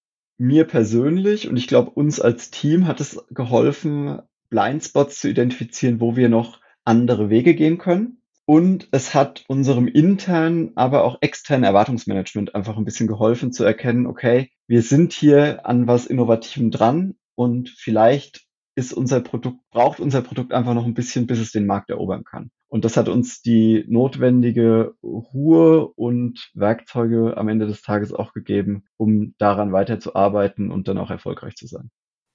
mir 0.41 0.65
persönlich 0.65 1.49
und 1.49 1.57
ich 1.59 1.67
glaube 1.67 1.91
uns 1.91 2.19
als 2.19 2.51
Team 2.51 2.87
hat 2.87 3.01
es 3.01 3.23
geholfen, 3.31 4.23
Blindspots 4.49 5.21
zu 5.21 5.29
identifizieren, 5.29 6.01
wo 6.01 6.17
wir 6.17 6.31
noch 6.31 6.61
andere 6.83 7.29
Wege 7.29 7.55
gehen 7.55 7.77
können. 7.77 8.23
Und 8.47 8.89
es 8.91 9.15
hat 9.15 9.45
unserem 9.49 9.87
internen, 9.87 10.73
aber 10.77 11.05
auch 11.05 11.19
externen 11.21 11.65
Erwartungsmanagement 11.65 12.55
einfach 12.55 12.77
ein 12.79 12.87
bisschen 12.87 13.07
geholfen 13.07 13.53
zu 13.53 13.65
erkennen, 13.65 14.07
okay, 14.07 14.51
wir 14.67 14.83
sind 14.83 15.13
hier 15.13 15.67
an 15.67 15.87
was 15.87 16.07
Innovativem 16.07 16.71
dran 16.71 17.17
und 17.35 17.69
vielleicht 17.69 18.47
ist 18.75 18.93
unser 18.93 19.21
Produkt, 19.21 19.59
braucht 19.71 20.01
unser 20.01 20.23
Produkt 20.23 20.53
einfach 20.53 20.75
noch 20.75 20.85
ein 20.85 20.95
bisschen, 20.95 21.27
bis 21.27 21.39
es 21.39 21.53
den 21.53 21.67
Markt 21.67 21.91
erobern 21.91 22.25
kann. 22.25 22.51
Und 22.69 22.85
das 22.85 22.97
hat 22.97 23.09
uns 23.09 23.43
die 23.43 23.85
notwendige 23.89 24.95
Ruhe 25.03 25.89
und 25.89 26.51
Werkzeuge 26.55 27.37
am 27.37 27.49
Ende 27.49 27.67
des 27.67 27.83
Tages 27.83 28.13
auch 28.13 28.33
gegeben, 28.33 28.85
um 28.97 29.35
daran 29.39 29.73
weiterzuarbeiten 29.73 30.71
und 30.71 30.87
dann 30.87 30.99
auch 30.99 31.11
erfolgreich 31.11 31.57
zu 31.57 31.67
sein. 31.67 31.91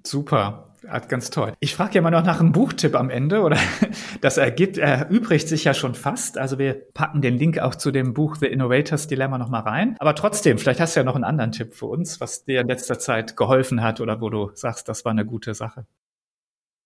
Super, 0.06 0.76
ganz 1.08 1.32
toll. 1.32 1.54
Ich 1.60 1.74
frage 1.74 1.96
ja 1.96 2.00
immer 2.00 2.12
noch 2.12 2.24
nach 2.24 2.40
einem 2.40 2.52
Buchtipp 2.52 2.96
am 2.96 3.10
Ende 3.10 3.42
oder 3.42 3.58
das 4.22 4.38
ergibt, 4.38 4.78
erübrigt 4.78 5.48
sich 5.48 5.64
ja 5.64 5.74
schon 5.74 5.96
fast. 5.96 6.38
Also 6.38 6.60
wir 6.60 6.76
packen 6.94 7.22
den 7.22 7.38
Link 7.38 7.58
auch 7.58 7.74
zu 7.74 7.90
dem 7.92 8.14
Buch 8.14 8.36
The 8.36 8.46
Innovators 8.46 9.08
Dilemma 9.08 9.40
nochmal 9.40 9.64
rein. 9.64 9.96
Aber 10.00 10.14
trotzdem, 10.14 10.60
vielleicht 10.60 10.80
hast 10.80 10.96
du 10.96 11.00
ja 11.00 11.04
noch 11.04 11.16
einen 11.16 11.24
anderen 11.24 11.54
Tipp 11.54 11.74
für 11.74 11.88
uns, 11.88 12.22
was 12.22 12.46
dir 12.46 12.62
in 12.62 12.68
letzter 12.68 13.00
Zeit 13.00 13.36
geholfen 13.36 13.82
hat 13.82 14.00
oder 14.00 14.22
wo 14.22 14.30
du 14.30 14.52
sagst, 14.54 14.88
das 14.90 15.06
war 15.06 15.12
eine 15.12 15.26
gute 15.26 15.56
Sache. 15.56 15.88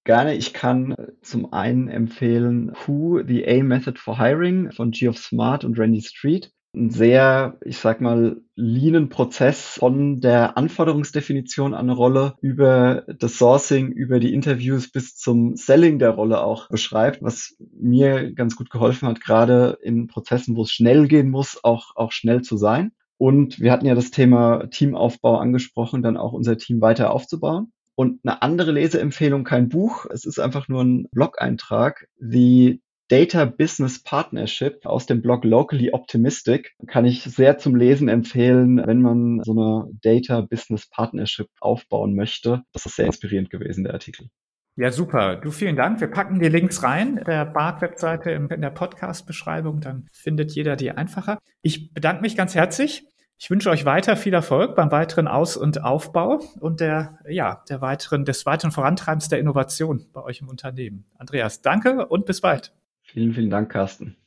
Gerne. 0.10 0.34
Ich 0.34 0.54
kann 0.54 0.96
zum 1.22 1.54
einen 1.54 1.88
empfehlen 1.88 2.72
Who, 2.88 3.22
The 3.24 3.48
A-Method 3.48 4.00
for 4.00 4.18
Hiring 4.18 4.72
von 4.72 4.90
Geoff 4.90 5.20
Smart 5.20 5.64
und 5.64 5.78
Randy 5.78 6.02
Street. 6.02 6.52
Ein 6.76 6.90
sehr, 6.90 7.60
ich 7.64 7.78
sag 7.78 8.02
mal, 8.02 8.42
leanen 8.56 9.10
Prozess 9.10 9.76
von 9.78 10.20
der 10.20 10.58
Anforderungsdefinition 10.58 11.76
an 11.76 11.82
eine 11.82 11.94
Rolle 11.94 12.34
über 12.42 13.04
das 13.20 13.38
Sourcing, 13.38 13.92
über 13.92 14.20
die 14.20 14.34
Interviews 14.34 14.92
bis 14.92 15.16
zum 15.16 15.56
Selling 15.56 16.00
der 16.00 16.10
Rolle 16.10 16.42
auch 16.42 16.70
beschreibt, 16.70 17.22
was 17.22 17.56
mir 17.80 18.34
ganz 18.34 18.56
gut 18.56 18.72
geholfen 18.72 19.08
hat, 19.08 19.22
gerade 19.22 19.78
in 19.84 20.08
Prozessen, 20.08 20.56
wo 20.56 20.64
es 20.64 20.72
schnell 20.72 21.08
gehen 21.08 21.30
muss, 21.30 21.64
auch, 21.64 21.96
auch 21.96 22.14
schnell 22.14 22.42
zu 22.42 22.58
sein. 22.58 22.94
Und 23.20 23.60
wir 23.60 23.72
hatten 23.72 23.86
ja 23.86 23.94
das 23.94 24.10
Thema 24.10 24.72
Teamaufbau 24.72 25.38
angesprochen, 25.38 26.02
dann 26.02 26.18
auch 26.18 26.34
unser 26.34 26.58
Team 26.58 26.82
weiter 26.82 27.12
aufzubauen. 27.12 27.72
Und 28.00 28.22
eine 28.24 28.42
andere 28.42 28.72
Leseempfehlung, 28.72 29.44
kein 29.44 29.68
Buch, 29.68 30.06
es 30.10 30.24
ist 30.24 30.40
einfach 30.40 30.70
nur 30.70 30.82
ein 30.86 31.10
Blog-Eintrag. 31.12 32.08
The 32.18 32.82
Data 33.10 33.44
Business 33.44 34.02
Partnership 34.02 34.86
aus 34.86 35.06
dem 35.06 35.22
Blog 35.22 35.44
Locally 35.44 35.92
Optimistic 35.92 36.78
kann 36.88 37.04
ich 37.04 37.24
sehr 37.24 37.58
zum 37.58 37.76
Lesen 37.76 38.08
empfehlen, 38.08 38.82
wenn 38.88 39.02
man 39.02 39.44
so 39.44 39.52
eine 39.52 39.92
Data 40.02 40.40
Business 40.40 40.90
Partnership 40.90 41.50
aufbauen 41.60 42.16
möchte. 42.16 42.64
Das 42.72 42.86
ist 42.86 42.96
sehr 42.96 43.08
inspirierend 43.08 43.50
gewesen, 43.50 43.84
der 43.84 43.96
Artikel. 43.96 44.30
Ja, 44.78 44.94
super. 44.94 45.36
Du, 45.36 45.52
vielen 45.52 45.76
Dank. 45.76 46.00
Wir 46.00 46.08
packen 46.08 46.40
die 46.40 46.48
Links 46.48 46.84
rein, 46.84 47.22
der 47.28 47.44
BART-Webseite 47.48 48.32
in 48.32 48.62
der 48.62 48.70
Podcast-Beschreibung, 48.70 49.82
dann 49.82 50.08
findet 50.14 50.54
jeder 50.54 50.78
die 50.78 50.92
einfacher. 50.92 51.38
Ich 51.64 51.94
bedanke 51.94 52.22
mich 52.22 52.38
ganz 52.38 52.56
herzlich 52.56 53.04
ich 53.42 53.50
wünsche 53.50 53.70
euch 53.70 53.86
weiter 53.86 54.18
viel 54.18 54.34
Erfolg 54.34 54.76
beim 54.76 54.92
weiteren 54.92 55.30
Aus- 55.30 55.56
und 55.56 55.82
Aufbau 55.82 56.42
und 56.60 56.82
der, 56.82 57.20
ja, 57.30 57.64
der 57.70 57.80
weiteren, 57.80 58.26
des 58.26 58.46
weiteren 58.46 58.74
Vorantreibens 58.74 59.30
der 59.30 59.40
Innovation 59.40 60.06
bei 60.12 60.22
euch 60.22 60.42
im 60.42 60.50
Unternehmen. 60.50 61.06
Andreas, 61.18 61.62
danke 61.62 62.06
und 62.06 62.26
bis 62.26 62.42
bald. 62.42 62.74
Vielen, 63.02 63.34
vielen 63.34 63.50
Dank, 63.50 63.72
Carsten. 63.72 64.18